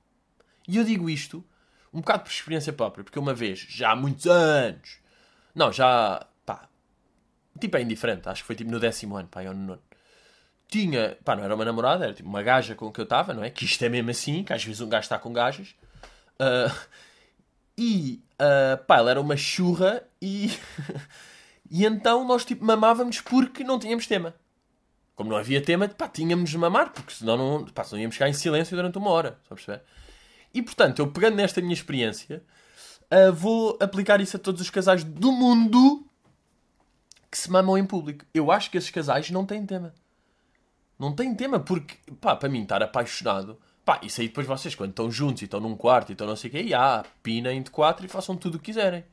E 0.67 0.79
eu 0.79 0.85
digo 0.85 1.11
isto 1.11 1.45
um 1.93 2.01
bocado 2.01 2.25
por 2.25 2.31
experiência 2.31 2.73
própria, 2.73 3.05
porque 3.05 3.19
uma 3.19 3.35
vez, 3.35 3.61
já 3.69 3.93
há 3.93 3.97
muitos 3.97 4.27
anos, 4.27 4.99
não, 5.55 5.71
já, 5.73 6.27
pá, 6.47 6.69
tipo 7.61 7.77
é 7.77 7.83
indiferente, 7.83 8.29
acho 8.29 8.43
que 8.43 8.47
foi 8.47 8.57
tipo 8.57 8.71
no 8.71 8.81
décimo 8.81 9.17
ano, 9.17 9.29
pá, 9.29 9.43
ou 9.43 9.55
no 9.55 9.67
nono. 9.67 9.83
Tinha, 10.69 11.19
pá, 11.23 11.37
não 11.37 11.45
era 11.45 11.55
uma 11.55 11.65
namorada, 11.67 12.05
era 12.05 12.15
tipo 12.15 12.29
uma 12.29 12.43
gaja 12.43 12.75
com 12.75 12.91
que 12.91 12.99
eu 12.99 13.05
estava, 13.05 13.35
não 13.35 13.45
é? 13.45 13.51
Que 13.51 13.67
isto 13.67 13.85
é 13.85 13.91
mesmo 13.91 14.11
assim, 14.11 14.43
que 14.43 14.55
às 14.55 14.65
vezes 14.65 14.81
um 14.81 14.89
gajo 14.89 15.05
está 15.05 15.19
com 15.19 15.31
gajas. 15.31 15.75
Uh, 16.41 16.75
e, 17.77 18.23
uh, 18.41 18.83
pá, 18.85 18.99
ela 18.99 19.11
era 19.11 19.21
uma 19.21 19.37
churra 19.37 20.03
e. 20.21 20.51
e 21.71 21.85
então 21.85 22.27
nós, 22.27 22.45
tipo, 22.45 22.65
mamávamos 22.65 23.21
porque 23.21 23.63
não 23.63 23.79
tínhamos 23.79 24.07
tema. 24.07 24.35
Como 25.15 25.29
não 25.29 25.37
havia 25.37 25.61
tema, 25.61 25.87
pá, 25.89 26.09
tínhamos 26.09 26.49
de 26.49 26.57
mamar, 26.57 26.91
porque 26.91 27.13
senão 27.13 27.37
não, 27.37 27.67
pá, 27.67 27.85
senão 27.85 28.01
íamos 28.01 28.17
ficar 28.17 28.31
em 28.31 28.33
silêncio 28.33 28.75
durante 28.75 28.97
uma 28.97 29.11
hora, 29.11 29.39
só 29.47 29.55
perceber? 29.55 29.83
E 30.55 30.63
portanto, 30.63 30.99
eu 30.99 31.11
pegando 31.11 31.37
nesta 31.37 31.61
minha 31.61 31.73
experiência, 31.73 32.43
uh, 33.11 33.33
vou 33.33 33.79
aplicar 33.81 34.21
isso 34.21 34.37
a 34.37 34.41
todos 34.41 34.61
os 34.61 34.71
casais 34.71 35.05
do 35.05 35.33
mundo 35.33 36.07
que 37.31 37.39
se 37.39 37.51
mamam 37.51 37.79
em 37.79 37.87
público. 37.87 38.27
Eu 38.35 38.53
acho 38.53 38.71
que 38.71 38.77
esses 38.77 38.91
casais 38.91 39.31
não 39.31 39.47
têm 39.47 39.65
tema. 39.65 39.95
Não 40.99 41.15
têm 41.15 41.35
tema, 41.35 41.59
porque, 41.59 41.97
pá, 42.21 42.37
para 42.37 42.49
mim, 42.49 42.63
estar 42.63 42.83
apaixonado, 42.83 43.59
pá, 43.85 43.99
isso 44.03 44.21
aí 44.21 44.29
depois 44.29 44.47
vocês, 44.47 44.75
quando 44.75 44.91
estão 44.91 45.11
juntos 45.11 45.43
e 45.43 45.47
estão 45.47 45.59
num 45.59 45.75
quarto 45.75 46.11
e 46.11 46.13
estão 46.13 46.27
não 46.27 46.37
sei 46.37 46.49
o 46.49 46.53
quê, 46.53 46.63
e 46.63 46.75
ah, 46.75 47.05
pinem 47.23 47.63
de 47.63 47.71
quatro 47.71 48.05
e 48.05 48.09
façam 48.09 48.37
tudo 48.37 48.57
o 48.57 48.59
que 48.59 48.67
quiserem. 48.67 49.05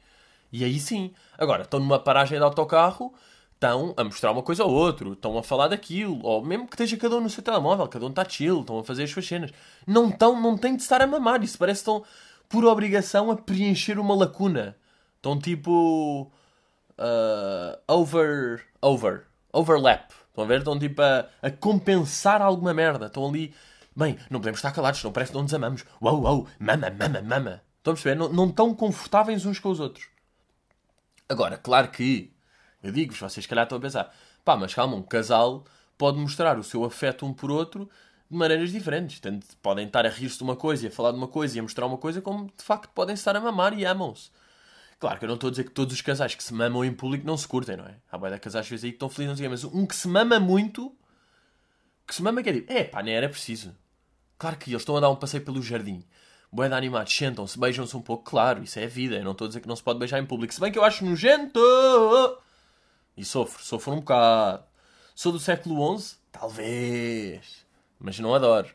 E 0.51 0.63
aí 0.63 0.79
sim. 0.79 1.13
Agora, 1.37 1.63
estão 1.63 1.79
numa 1.79 1.99
paragem 1.99 2.37
de 2.37 2.43
autocarro 2.43 3.13
estão 3.59 3.93
a 3.97 4.05
mostrar 4.05 4.31
uma 4.31 4.41
coisa 4.41 4.63
ou 4.63 4.71
outra, 4.71 5.09
estão 5.09 5.37
a 5.37 5.43
falar 5.43 5.67
daquilo, 5.67 6.25
ou 6.25 6.43
mesmo 6.43 6.65
que 6.65 6.75
esteja 6.75 6.95
cada 6.95 7.17
um 7.17 7.21
no 7.21 7.29
seu 7.29 7.43
telemóvel, 7.43 7.87
cada 7.89 8.05
um 8.05 8.09
está 8.09 8.27
chill, 8.27 8.61
estão 8.61 8.79
a 8.79 8.83
fazer 8.85 9.03
as 9.03 9.11
suas 9.11 9.27
cenas. 9.27 9.51
Não 9.85 10.07
estão, 10.07 10.41
não 10.41 10.57
têm 10.57 10.77
de 10.77 10.81
estar 10.81 11.01
a 11.01 11.07
mamar, 11.07 11.43
isso 11.43 11.57
parece 11.57 11.83
que 11.83 11.91
estão 11.91 12.05
por 12.47 12.63
obrigação 12.63 13.29
a 13.29 13.35
preencher 13.35 13.99
uma 13.99 14.15
lacuna. 14.15 14.77
Estão 15.17 15.37
tipo. 15.37 16.31
Uh, 16.97 17.77
over. 17.85 18.65
Over. 18.81 19.25
Overlap. 19.51 20.11
Estão 20.29 20.43
a 20.45 20.47
ver? 20.47 20.59
Estão 20.59 20.79
tipo 20.79 21.01
a, 21.01 21.27
a 21.41 21.51
compensar 21.51 22.41
alguma 22.41 22.73
merda. 22.73 23.07
Estão 23.07 23.27
ali. 23.27 23.53
Bem, 23.93 24.17
não 24.29 24.39
podemos 24.39 24.59
estar 24.59 24.71
calados, 24.71 25.03
não 25.03 25.11
parece 25.11 25.31
que 25.31 25.35
não 25.35 25.43
nos 25.43 25.53
amamos. 25.53 25.83
Uau, 26.01 26.21
uau, 26.21 26.47
mama, 26.57 26.89
mama, 26.89 27.21
mama. 27.21 27.61
Estão 27.77 27.91
a 27.91 27.95
perceber? 27.95 28.15
Não, 28.15 28.29
não 28.29 28.47
estão 28.47 28.73
confortáveis 28.73 29.45
uns 29.45 29.59
com 29.59 29.69
os 29.69 29.81
outros. 29.81 30.07
Agora, 31.27 31.57
claro 31.57 31.89
que 31.89 32.31
eu 32.81 32.91
digo-vos, 32.91 33.19
vocês 33.19 33.45
calhar 33.45 33.63
estão 33.63 33.77
a 33.77 33.81
pensar, 33.81 34.15
pá, 34.43 34.55
mas 34.55 34.73
calma, 34.73 34.95
um 34.95 35.03
casal 35.03 35.65
pode 35.97 36.17
mostrar 36.17 36.57
o 36.57 36.63
seu 36.63 36.83
afeto 36.85 37.25
um 37.25 37.33
por 37.33 37.51
outro 37.51 37.89
de 38.29 38.37
maneiras 38.37 38.71
diferentes. 38.71 39.19
Tanto 39.19 39.45
podem 39.61 39.87
estar 39.87 40.05
a 40.05 40.09
rir-se 40.09 40.37
de 40.37 40.43
uma 40.43 40.55
coisa 40.55 40.85
e 40.85 40.87
a 40.87 40.91
falar 40.91 41.11
de 41.11 41.17
uma 41.17 41.27
coisa 41.27 41.57
e 41.57 41.59
a 41.59 41.63
mostrar 41.63 41.85
uma 41.85 41.97
coisa, 41.97 42.21
como 42.21 42.45
de 42.45 42.63
facto 42.63 42.89
podem 42.93 43.13
estar 43.13 43.35
a 43.35 43.39
mamar 43.39 43.77
e 43.77 43.85
amam-se. 43.85 44.31
Claro 44.99 45.17
que 45.17 45.25
eu 45.25 45.27
não 45.27 45.35
estou 45.35 45.47
a 45.47 45.51
dizer 45.51 45.63
que 45.63 45.71
todos 45.71 45.93
os 45.93 46.01
casais 46.01 46.35
que 46.35 46.43
se 46.43 46.53
mamam 46.53 46.83
em 46.83 46.93
público 46.93 47.25
não 47.25 47.37
se 47.37 47.47
curtem, 47.47 47.77
não 47.77 47.85
é? 47.85 47.95
Há 48.11 48.17
boia 48.17 48.33
de 48.33 48.39
casais 48.39 48.65
às 48.65 48.69
vezes 48.69 48.83
aí 48.85 48.91
que 48.91 48.95
estão 48.97 49.09
felizes, 49.09 49.39
mas 49.47 49.63
um 49.63 49.85
que 49.85 49.95
se 49.95 50.07
mama 50.07 50.39
muito, 50.39 50.93
que 52.05 52.13
se 52.13 52.21
mama 52.21 52.43
quer 52.43 52.53
dizer, 52.53 52.65
é 52.69 52.83
pá, 52.83 53.01
nem 53.01 53.13
era 53.13 53.29
preciso. 53.29 53.75
Claro 54.37 54.57
que 54.57 54.69
eles 54.69 54.81
estão 54.81 54.97
a 54.97 54.99
dar 54.99 55.09
um 55.09 55.15
passeio 55.15 55.43
pelo 55.43 55.61
jardim. 55.61 56.03
Boeda 56.51 56.75
animados, 56.75 57.15
sentam-se, 57.15 57.59
beijam-se 57.59 57.95
um 57.95 58.01
pouco, 58.01 58.23
claro, 58.23 58.63
isso 58.63 58.79
é 58.79 58.85
a 58.85 58.87
vida. 58.87 59.15
Eu 59.15 59.23
não 59.23 59.33
estou 59.33 59.45
a 59.45 59.47
dizer 59.49 59.61
que 59.61 59.67
não 59.67 59.75
se 59.75 59.83
pode 59.83 59.99
beijar 59.99 60.19
em 60.19 60.25
público. 60.25 60.53
Se 60.53 60.59
bem 60.59 60.71
que 60.71 60.79
eu 60.79 60.83
acho 60.83 61.05
nojento. 61.05 61.59
E 63.19 63.25
sofro, 63.25 63.61
sofro 63.61 63.91
um 63.91 63.97
bocado. 63.97 64.63
Sou 65.13 65.33
do 65.33 65.41
século 65.41 65.99
XI? 65.99 66.15
Talvez. 66.31 67.65
Mas 67.99 68.17
não 68.17 68.33
adoro. 68.33 68.73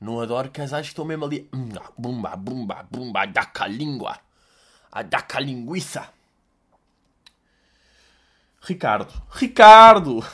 Não 0.00 0.20
adoro 0.20 0.50
casais 0.50 0.86
que 0.86 0.92
estão 0.92 1.04
mesmo 1.04 1.24
ali. 1.24 1.48
Hum, 1.54 1.68
ah, 1.80 1.92
bumba, 1.96 2.34
bumba, 2.34 2.88
bumba, 2.90 3.26
daca 3.26 3.68
língua. 3.68 4.18
A 4.90 5.02
daca 5.02 5.38
linguiça. 5.38 6.12
Ricardo. 8.60 9.22
Ricardo! 9.30 10.26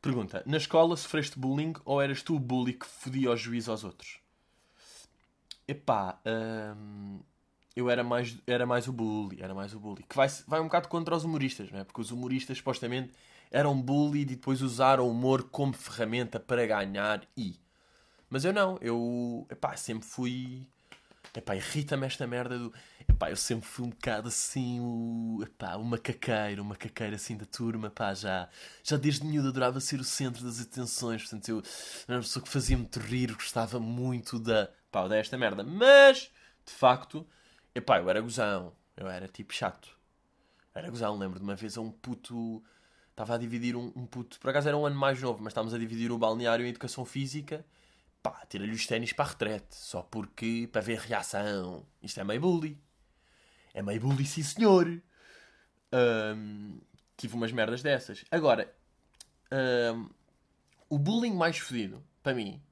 Pergunta: 0.00 0.42
Na 0.44 0.56
escola 0.56 0.96
sofreste 0.96 1.38
bullying 1.38 1.74
ou 1.84 2.02
eras 2.02 2.20
tu 2.20 2.34
o 2.34 2.40
bully 2.40 2.72
que 2.72 2.84
fodia 2.84 3.30
o 3.30 3.36
juízo 3.36 3.70
aos 3.70 3.84
outros? 3.84 4.18
Epá, 5.68 6.18
hum, 6.26 7.20
eu 7.74 7.88
era 7.88 8.04
mais, 8.04 8.36
era 8.46 8.66
mais 8.66 8.86
o 8.88 8.92
bully, 8.92 9.42
era 9.42 9.54
mais 9.54 9.74
o 9.74 9.80
bully. 9.80 10.02
Que 10.08 10.16
vai, 10.16 10.28
vai 10.46 10.60
um 10.60 10.64
bocado 10.64 10.88
contra 10.88 11.16
os 11.16 11.24
humoristas, 11.24 11.70
não 11.70 11.80
é? 11.80 11.84
Porque 11.84 12.00
os 12.00 12.10
humoristas 12.10 12.58
supostamente 12.58 13.12
eram 13.50 13.80
bully 13.80 14.22
e 14.22 14.24
depois 14.24 14.62
usaram 14.62 15.04
o 15.06 15.10
humor 15.10 15.44
como 15.44 15.72
ferramenta 15.72 16.40
para 16.40 16.66
ganhar 16.66 17.22
e... 17.36 17.60
Mas 18.28 18.44
eu 18.46 18.52
não, 18.52 18.78
eu, 18.80 19.46
epá, 19.50 19.76
sempre 19.76 20.08
fui... 20.08 20.66
Epá, 21.34 21.54
irrita-me 21.56 22.06
esta 22.06 22.26
merda 22.26 22.58
do... 22.58 22.72
Epá, 23.08 23.30
eu 23.30 23.36
sempre 23.36 23.66
fui 23.66 23.86
um 23.86 23.90
bocado 23.90 24.28
assim, 24.28 24.80
o, 24.80 25.40
epá, 25.42 25.76
o 25.76 25.84
macaqueiro, 25.84 26.62
o 26.62 26.64
macaqueiro 26.64 27.14
assim 27.14 27.36
da 27.36 27.44
turma, 27.46 27.90
pá, 27.90 28.14
já, 28.14 28.48
já 28.82 28.96
desde 28.96 29.26
miúdo 29.26 29.48
adorava 29.48 29.80
ser 29.80 30.00
o 30.00 30.04
centro 30.04 30.44
das 30.44 30.60
atenções, 30.60 31.22
portanto 31.22 31.48
eu 31.48 31.62
era 32.06 32.18
uma 32.18 32.22
pessoa 32.22 32.42
que 32.42 32.48
fazia 32.48 32.76
muito 32.76 33.00
rir, 33.00 33.32
gostava 33.34 33.80
muito 33.80 34.38
da, 34.38 34.70
pá, 34.90 35.08
desta 35.08 35.36
merda, 35.38 35.62
mas, 35.62 36.30
de 36.66 36.72
facto, 36.72 37.26
epá, 37.74 37.98
eu 37.98 38.08
era 38.08 38.20
gozão, 38.20 38.72
eu 38.96 39.08
era 39.08 39.28
tipo 39.28 39.52
chato, 39.52 39.96
era 40.74 40.88
gozão, 40.90 41.16
lembro 41.18 41.38
de 41.38 41.44
uma 41.44 41.54
vez 41.54 41.76
a 41.76 41.80
um 41.80 41.90
puto, 41.90 42.62
estava 43.10 43.34
a 43.34 43.38
dividir 43.38 43.76
um, 43.76 43.92
um 43.94 44.06
puto, 44.06 44.38
por 44.40 44.50
acaso 44.50 44.68
era 44.68 44.76
um 44.76 44.86
ano 44.86 44.96
mais 44.96 45.20
novo, 45.20 45.42
mas 45.42 45.52
estávamos 45.52 45.74
a 45.74 45.78
dividir 45.78 46.10
o 46.10 46.18
balneário 46.18 46.64
em 46.64 46.68
educação 46.68 47.04
física, 47.04 47.64
pá, 48.22 48.44
tira-lhe 48.48 48.72
os 48.72 48.86
ténis 48.86 49.12
para 49.12 49.24
a 49.24 49.28
retrete, 49.28 49.74
só 49.74 50.02
porque, 50.02 50.68
para 50.70 50.80
ver 50.80 50.98
reação, 50.98 51.84
isto 52.02 52.20
é 52.20 52.24
meio 52.24 52.40
bully. 52.40 52.78
É 53.74 53.82
meio 53.82 54.00
bully, 54.00 54.24
sim 54.26 54.42
senhor. 54.42 55.02
Um, 55.92 56.80
tive 57.16 57.34
umas 57.34 57.52
merdas 57.52 57.82
dessas. 57.82 58.24
Agora, 58.30 58.72
um, 59.94 60.08
o 60.88 60.98
bullying 60.98 61.34
mais 61.34 61.58
fedido, 61.58 62.02
para 62.22 62.34
mim, 62.34 62.62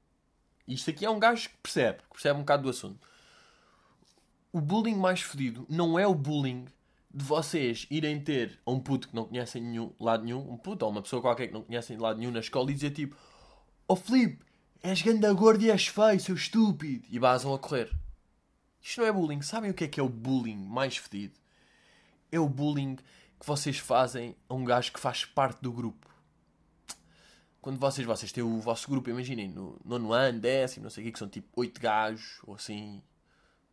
isto 0.68 0.90
aqui 0.90 1.04
é 1.04 1.10
um 1.10 1.18
gajo 1.18 1.48
que 1.48 1.56
percebe, 1.56 2.02
que 2.02 2.10
percebe 2.10 2.36
um 2.38 2.42
bocado 2.42 2.62
do 2.64 2.70
assunto. 2.70 3.06
O 4.52 4.60
bullying 4.60 4.96
mais 4.96 5.20
fedido 5.20 5.64
não 5.68 5.98
é 5.98 6.06
o 6.06 6.14
bullying 6.14 6.66
de 7.12 7.24
vocês 7.24 7.86
irem 7.90 8.20
ter 8.20 8.58
um 8.66 8.80
puto 8.80 9.08
que 9.08 9.14
não 9.14 9.24
conhecem 9.24 9.62
nenhum, 9.62 9.92
lado 9.98 10.24
nenhum, 10.24 10.40
um 10.50 10.56
puto 10.56 10.84
ou 10.84 10.90
uma 10.90 11.02
pessoa 11.02 11.22
qualquer 11.22 11.48
que 11.48 11.52
não 11.52 11.62
conhecem 11.62 11.96
de 11.96 12.02
lado 12.02 12.18
nenhum 12.18 12.32
na 12.32 12.40
escola 12.40 12.70
e 12.70 12.74
dizer 12.74 12.90
tipo: 12.90 13.16
Oh 13.86 13.94
Filipe, 13.94 14.44
és 14.82 15.02
ganda 15.02 15.32
gordo 15.32 15.62
e 15.62 15.70
és 15.70 15.86
feio, 15.86 16.20
seu 16.20 16.34
estúpido. 16.34 17.06
E 17.10 17.18
basam 17.18 17.54
a 17.54 17.58
correr. 17.58 17.92
Isto 18.82 19.00
não 19.00 19.08
é 19.08 19.12
bullying. 19.12 19.42
Sabem 19.42 19.70
o 19.70 19.74
que 19.74 19.84
é 19.84 19.88
que 19.88 20.00
é 20.00 20.02
o 20.02 20.08
bullying 20.08 20.56
mais 20.56 20.96
fedido? 20.96 21.38
É 22.32 22.40
o 22.40 22.48
bullying 22.48 22.96
que 22.96 23.46
vocês 23.46 23.78
fazem 23.78 24.36
a 24.48 24.54
um 24.54 24.64
gajo 24.64 24.92
que 24.92 25.00
faz 25.00 25.24
parte 25.24 25.60
do 25.60 25.72
grupo. 25.72 26.08
Quando 27.60 27.78
vocês, 27.78 28.06
vocês 28.06 28.32
têm 28.32 28.42
o 28.42 28.58
vosso 28.60 28.88
grupo, 28.88 29.10
imaginem, 29.10 29.48
no 29.48 29.78
nono 29.84 30.12
ano, 30.12 30.40
décimo, 30.40 30.84
não 30.84 30.90
sei 30.90 31.04
o 31.04 31.06
que, 31.06 31.12
que 31.12 31.18
são 31.18 31.28
tipo 31.28 31.48
oito 31.56 31.80
gajos, 31.80 32.40
ou 32.44 32.54
assim. 32.54 33.02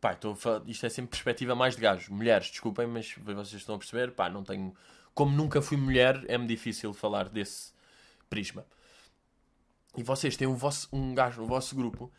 Pá, 0.00 0.12
estou 0.12 0.34
falar, 0.34 0.62
isto 0.66 0.86
é 0.86 0.88
sempre 0.88 1.10
perspectiva 1.10 1.54
mais 1.54 1.74
de 1.74 1.82
gajos. 1.82 2.08
Mulheres, 2.08 2.50
desculpem, 2.50 2.86
mas 2.86 3.14
vocês 3.18 3.54
estão 3.54 3.74
a 3.74 3.78
perceber, 3.78 4.12
pá, 4.12 4.28
não 4.28 4.44
tenho... 4.44 4.74
Como 5.14 5.34
nunca 5.34 5.60
fui 5.60 5.76
mulher, 5.76 6.24
é-me 6.28 6.46
difícil 6.46 6.92
falar 6.94 7.28
desse 7.28 7.72
prisma. 8.30 8.64
E 9.96 10.02
vocês 10.02 10.36
têm 10.36 10.46
um, 10.46 10.54
vosso, 10.54 10.88
um 10.92 11.14
gajo 11.14 11.40
no 11.40 11.48
vosso 11.48 11.74
grupo, 11.74 12.12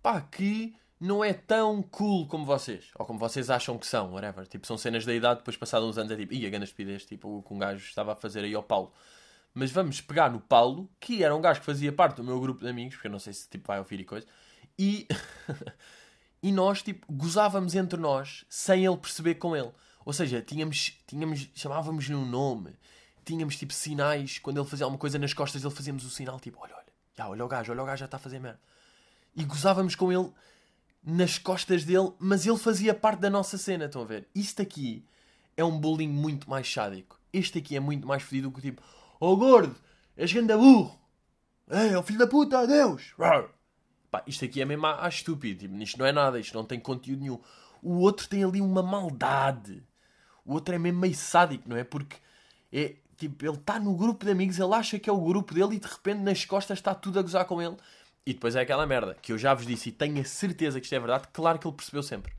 pá, 0.00 0.20
que 0.20 0.76
não 1.00 1.24
é 1.24 1.32
tão 1.32 1.82
cool 1.82 2.26
como 2.28 2.44
vocês. 2.44 2.90
Ou 2.96 3.04
como 3.04 3.18
vocês 3.18 3.50
acham 3.50 3.76
que 3.76 3.86
são, 3.86 4.12
whatever. 4.12 4.46
Tipo, 4.46 4.66
são 4.66 4.78
cenas 4.78 5.04
da 5.04 5.14
idade, 5.14 5.40
depois 5.40 5.56
passado 5.56 5.84
uns 5.86 5.98
anos 5.98 6.12
é 6.12 6.16
tipo, 6.16 6.32
ia 6.32 6.48
grande 6.48 6.66
estupidez, 6.66 7.04
tipo, 7.04 7.38
o 7.38 7.42
que 7.42 7.52
um 7.52 7.58
gajo 7.58 7.84
estava 7.84 8.12
a 8.12 8.16
fazer 8.16 8.44
aí 8.44 8.54
ao 8.54 8.62
Paulo. 8.62 8.92
Mas 9.52 9.70
vamos 9.70 10.00
pegar 10.00 10.30
no 10.30 10.40
Paulo, 10.40 10.88
que 10.98 11.22
era 11.22 11.34
um 11.34 11.40
gajo 11.40 11.60
que 11.60 11.66
fazia 11.66 11.92
parte 11.92 12.16
do 12.16 12.24
meu 12.24 12.40
grupo 12.40 12.60
de 12.60 12.68
amigos, 12.68 12.94
porque 12.94 13.08
eu 13.08 13.12
não 13.12 13.18
sei 13.18 13.32
se 13.32 13.48
tipo 13.48 13.68
vai 13.68 13.78
ouvir 13.78 14.00
e 14.00 14.04
coisa, 14.04 14.26
e, 14.78 15.06
e 16.44 16.52
nós, 16.52 16.82
tipo, 16.82 17.10
gozávamos 17.10 17.74
entre 17.74 17.98
nós, 17.98 18.44
sem 18.50 18.84
ele 18.84 18.98
perceber 18.98 19.36
com 19.36 19.56
ele. 19.56 19.72
Ou 20.04 20.12
seja, 20.12 20.42
tínhamos, 20.42 20.92
tínhamos 21.06 21.48
chamávamos-lhe 21.54 22.14
um 22.14 22.26
nome, 22.26 22.76
tínhamos, 23.24 23.56
tipo, 23.56 23.72
sinais, 23.72 24.38
quando 24.40 24.60
ele 24.60 24.68
fazia 24.68 24.84
alguma 24.84 24.98
coisa 24.98 25.18
nas 25.18 25.32
costas, 25.32 25.64
ele 25.64 25.74
fazíamos 25.74 26.04
o 26.04 26.10
sinal, 26.10 26.38
tipo, 26.38 26.58
olha, 26.60 26.74
olha, 26.76 26.92
já, 27.16 27.26
olha 27.30 27.44
o 27.46 27.48
gajo, 27.48 27.72
olha 27.72 27.82
o 27.82 27.86
gajo 27.86 28.00
já 28.00 28.04
está 28.04 28.18
a 28.18 28.20
fazer 28.20 28.40
merda. 28.40 28.60
E 29.34 29.42
gozávamos 29.42 29.94
com 29.94 30.12
ele 30.12 30.30
nas 31.02 31.38
costas 31.38 31.82
dele, 31.82 32.12
mas 32.18 32.44
ele 32.44 32.58
fazia 32.58 32.92
parte 32.92 33.20
da 33.20 33.30
nossa 33.30 33.56
cena, 33.56 33.86
estão 33.86 34.02
a 34.02 34.04
ver? 34.04 34.28
Isto 34.34 34.60
aqui 34.60 35.02
é 35.56 35.64
um 35.64 35.80
bullying 35.80 36.10
muito 36.10 36.50
mais 36.50 36.70
sádico. 36.70 37.18
Este 37.32 37.56
aqui 37.60 37.74
é 37.74 37.80
muito 37.80 38.06
mais 38.06 38.22
fedido 38.22 38.50
do 38.50 38.54
que 38.54 38.60
tipo, 38.60 38.82
oh 39.18 39.34
gordo, 39.34 39.74
és 40.14 40.30
ganda 40.30 40.58
burro, 40.58 40.94
é, 41.70 41.96
o 41.96 42.02
filho 42.02 42.18
da 42.18 42.26
puta, 42.26 42.58
adeus. 42.58 43.14
Pá, 44.14 44.22
isto 44.28 44.44
aqui 44.44 44.62
é 44.62 44.64
mesmo 44.64 44.86
a, 44.86 45.08
estúpido, 45.08 45.58
tipo, 45.58 45.76
isto 45.82 45.98
não 45.98 46.06
é 46.06 46.12
nada, 46.12 46.38
isto 46.38 46.54
não 46.54 46.64
tem 46.64 46.78
conteúdo 46.78 47.20
nenhum. 47.20 47.40
O 47.82 47.98
outro 47.98 48.28
tem 48.28 48.44
ali 48.44 48.60
uma 48.60 48.80
maldade. 48.80 49.82
O 50.44 50.52
outro 50.52 50.72
é 50.72 50.78
mesmo 50.78 51.00
meio 51.00 51.16
sádico, 51.16 51.68
não 51.68 51.76
é? 51.76 51.82
Porque 51.82 52.18
é, 52.72 52.94
tipo, 53.16 53.44
ele 53.44 53.56
está 53.56 53.80
no 53.80 53.92
grupo 53.96 54.24
de 54.24 54.30
amigos, 54.30 54.56
ele 54.60 54.72
acha 54.72 55.00
que 55.00 55.10
é 55.10 55.12
o 55.12 55.20
grupo 55.20 55.52
dele 55.52 55.74
e 55.74 55.80
de 55.80 55.88
repente 55.88 56.20
nas 56.20 56.44
costas 56.44 56.78
está 56.78 56.94
tudo 56.94 57.18
a 57.18 57.22
gozar 57.22 57.44
com 57.44 57.60
ele. 57.60 57.76
E 58.24 58.32
depois 58.32 58.54
é 58.54 58.60
aquela 58.60 58.86
merda 58.86 59.16
que 59.20 59.32
eu 59.32 59.36
já 59.36 59.52
vos 59.52 59.66
disse 59.66 59.88
e 59.88 59.92
tenho 59.92 60.20
a 60.20 60.24
certeza 60.24 60.78
que 60.78 60.86
isto 60.86 60.94
é 60.94 61.00
verdade. 61.00 61.26
Claro 61.32 61.58
que 61.58 61.66
ele 61.66 61.74
percebeu 61.74 62.04
sempre. 62.04 62.32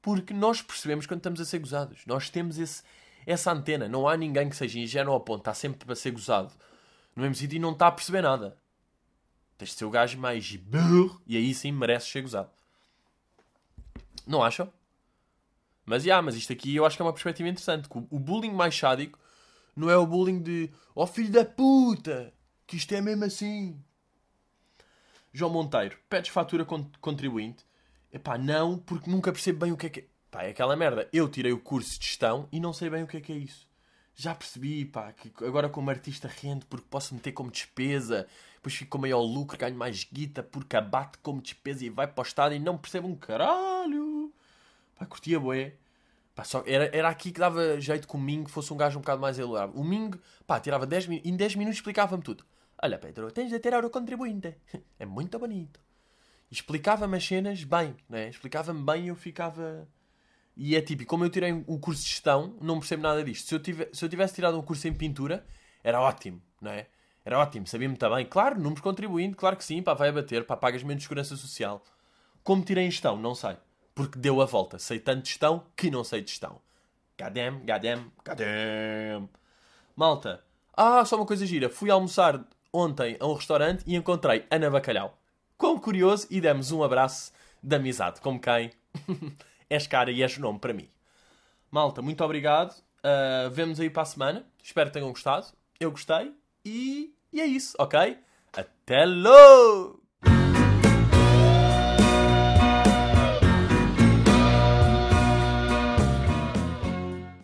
Porque 0.00 0.32
nós 0.32 0.62
percebemos 0.62 1.04
quando 1.04 1.18
estamos 1.18 1.40
a 1.40 1.44
ser 1.44 1.58
gozados. 1.58 2.06
Nós 2.06 2.30
temos 2.30 2.60
esse, 2.60 2.84
essa 3.26 3.50
antena. 3.50 3.88
Não 3.88 4.06
há 4.06 4.16
ninguém 4.16 4.48
que 4.48 4.54
seja 4.54 4.78
ingênuo 4.78 5.14
ao 5.14 5.20
ponto, 5.20 5.40
está 5.40 5.52
sempre 5.52 5.92
a 5.92 5.96
ser 5.96 6.12
gozado 6.12 6.52
no 7.16 7.22
mesmo 7.22 7.34
sítio 7.34 7.56
e 7.56 7.58
não 7.58 7.72
está 7.72 7.88
a 7.88 7.92
perceber 7.92 8.22
nada. 8.22 8.56
Tens 9.58 9.70
de 9.70 9.74
ser 9.74 9.84
o 9.84 9.90
gajo 9.90 10.16
mais 10.18 10.54
burro 10.56 11.20
e 11.26 11.36
aí 11.36 11.52
sim 11.52 11.72
merece 11.72 12.10
ser 12.10 12.22
gozado. 12.22 12.50
Não 14.26 14.42
acham? 14.42 14.72
Mas, 15.84 16.04
já, 16.04 16.22
mas 16.22 16.36
isto 16.36 16.52
aqui 16.52 16.76
eu 16.76 16.86
acho 16.86 16.96
que 16.96 17.02
é 17.02 17.04
uma 17.04 17.12
perspectiva 17.12 17.48
interessante. 17.48 17.88
O 18.10 18.18
bullying 18.18 18.52
mais 18.52 18.76
sádico 18.76 19.18
não 19.74 19.90
é 19.90 19.96
o 19.96 20.06
bullying 20.06 20.40
de 20.40 20.70
oh 20.94 21.06
filho 21.06 21.32
da 21.32 21.44
puta, 21.44 22.32
que 22.66 22.76
isto 22.76 22.94
é 22.94 23.00
mesmo 23.00 23.24
assim. 23.24 23.82
João 25.32 25.50
Monteiro, 25.50 25.96
pedes 26.08 26.30
fatura 26.30 26.64
contribuinte? 27.00 27.64
Epá, 28.12 28.38
não, 28.38 28.78
porque 28.78 29.10
nunca 29.10 29.32
percebo 29.32 29.60
bem 29.60 29.72
o 29.72 29.76
que 29.76 29.86
é 29.86 29.90
que 29.90 30.00
é. 30.00 30.04
Pá, 30.30 30.42
é 30.42 30.50
aquela 30.50 30.76
merda. 30.76 31.08
Eu 31.12 31.28
tirei 31.28 31.52
o 31.52 31.60
curso 31.60 31.98
de 31.98 32.06
gestão 32.06 32.48
e 32.52 32.60
não 32.60 32.72
sei 32.72 32.90
bem 32.90 33.02
o 33.02 33.06
que 33.06 33.16
é 33.16 33.20
que 33.20 33.32
é 33.32 33.36
isso. 33.36 33.66
Já 34.14 34.34
percebi, 34.34 34.84
pá, 34.84 35.12
que 35.12 35.32
agora 35.44 35.68
como 35.68 35.90
artista 35.90 36.28
rende 36.28 36.66
porque 36.66 36.86
posso 36.90 37.14
meter 37.14 37.32
como 37.32 37.50
despesa, 37.50 38.26
depois 38.68 38.74
fico 38.74 38.90
com 38.90 38.98
maior 38.98 39.20
lucro, 39.20 39.56
ganho 39.56 39.74
mais 39.74 40.04
guita 40.04 40.42
porque 40.42 40.76
abate 40.76 41.18
como 41.18 41.40
despesa 41.40 41.84
e 41.84 41.90
vai 41.90 42.06
para 42.06 42.20
o 42.20 42.26
estado 42.26 42.54
e 42.54 42.58
não 42.58 42.76
percebo 42.76 43.08
um 43.08 43.16
caralho. 43.16 44.32
Pá, 44.94 45.06
curtia 45.06 45.40
bué. 45.40 45.74
Pá, 46.34 46.44
só, 46.44 46.62
era, 46.66 46.94
era 46.94 47.08
aqui 47.08 47.32
que 47.32 47.40
dava 47.40 47.80
jeito 47.80 48.06
que 48.06 48.14
o 48.14 48.18
Ming 48.18 48.46
fosse 48.46 48.72
um 48.72 48.76
gajo 48.76 48.98
um 48.98 49.00
bocado 49.00 49.20
mais 49.20 49.38
elaborado. 49.38 49.72
O 49.78 49.82
Ming, 49.82 50.10
pá, 50.46 50.60
tirava 50.60 50.86
10 50.86 51.06
minutos, 51.06 51.30
em 51.30 51.36
10 51.36 51.56
minutos 51.56 51.78
explicava-me 51.78 52.22
tudo. 52.22 52.44
Olha, 52.80 52.98
Pedro, 52.98 53.30
tens 53.32 53.50
de 53.50 53.58
tirar 53.58 53.84
o 53.84 53.90
contribuinte. 53.90 54.54
É 54.98 55.06
muito 55.06 55.38
bonito. 55.38 55.80
Explicava-me 56.50 57.16
as 57.16 57.26
cenas 57.26 57.64
bem, 57.64 57.96
né? 58.08 58.28
Explicava-me 58.28 58.82
bem 58.82 59.06
e 59.06 59.08
eu 59.08 59.16
ficava. 59.16 59.88
E 60.56 60.74
é 60.74 60.80
típico, 60.80 61.08
como 61.08 61.24
eu 61.24 61.30
tirei 61.30 61.52
o 61.66 61.78
curso 61.78 62.02
de 62.02 62.08
gestão, 62.08 62.56
não 62.60 62.78
percebo 62.80 63.02
nada 63.02 63.22
disto. 63.22 63.46
Se 63.48 63.54
eu, 63.54 63.60
tive, 63.60 63.88
se 63.92 64.04
eu 64.04 64.08
tivesse 64.08 64.34
tirado 64.34 64.58
um 64.58 64.62
curso 64.62 64.88
em 64.88 64.92
pintura, 64.92 65.46
era 65.84 66.00
ótimo, 66.00 66.42
não 66.60 66.72
é? 66.72 66.88
Era 67.28 67.40
ótimo, 67.40 67.66
sabia 67.66 67.86
muito 67.86 68.08
bem. 68.08 68.24
Claro, 68.24 68.58
números 68.58 68.80
contribuinte, 68.80 69.36
claro 69.36 69.54
que 69.54 69.62
sim, 69.62 69.82
pá, 69.82 69.92
vai 69.92 70.08
abater, 70.08 70.46
pá, 70.46 70.56
pagas 70.56 70.82
menos 70.82 71.02
segurança 71.02 71.36
social. 71.36 71.84
Como 72.42 72.64
tirei 72.64 72.86
em 72.86 72.90
gestão, 72.90 73.18
não 73.18 73.34
sei. 73.34 73.54
Porque 73.94 74.18
deu 74.18 74.40
a 74.40 74.46
volta. 74.46 74.78
Sei 74.78 74.98
tanto 74.98 75.24
de 75.24 75.28
gestão 75.28 75.62
que 75.76 75.90
não 75.90 76.02
sei 76.02 76.22
de 76.22 76.30
gestão. 76.30 76.58
Gadem, 77.18 77.62
gadem, 77.66 78.10
gadem. 78.24 79.28
Malta. 79.94 80.42
Ah, 80.74 81.04
só 81.04 81.16
uma 81.16 81.26
coisa 81.26 81.44
gira. 81.44 81.68
Fui 81.68 81.90
almoçar 81.90 82.42
ontem 82.72 83.18
a 83.20 83.26
um 83.26 83.34
restaurante 83.34 83.84
e 83.86 83.94
encontrei 83.94 84.46
Ana 84.50 84.70
Bacalhau. 84.70 85.18
Como 85.58 85.82
curioso, 85.82 86.26
e 86.30 86.40
demos 86.40 86.72
um 86.72 86.82
abraço 86.82 87.30
de 87.62 87.76
amizade. 87.76 88.22
Como 88.22 88.40
quem? 88.40 88.70
és 89.68 89.86
cara 89.86 90.10
e 90.10 90.22
és 90.22 90.38
nome 90.38 90.58
para 90.58 90.72
mim. 90.72 90.88
Malta, 91.70 92.00
muito 92.00 92.24
obrigado. 92.24 92.72
Uh, 93.04 93.50
vemos 93.50 93.78
aí 93.78 93.90
para 93.90 94.04
a 94.04 94.06
semana. 94.06 94.46
Espero 94.62 94.88
que 94.88 94.94
tenham 94.94 95.10
gostado. 95.10 95.48
Eu 95.78 95.90
gostei. 95.90 96.32
E, 96.64 97.14
e 97.32 97.40
é 97.40 97.46
isso, 97.46 97.74
ok? 97.78 98.18
Até 98.52 99.04
logo! 99.04 100.07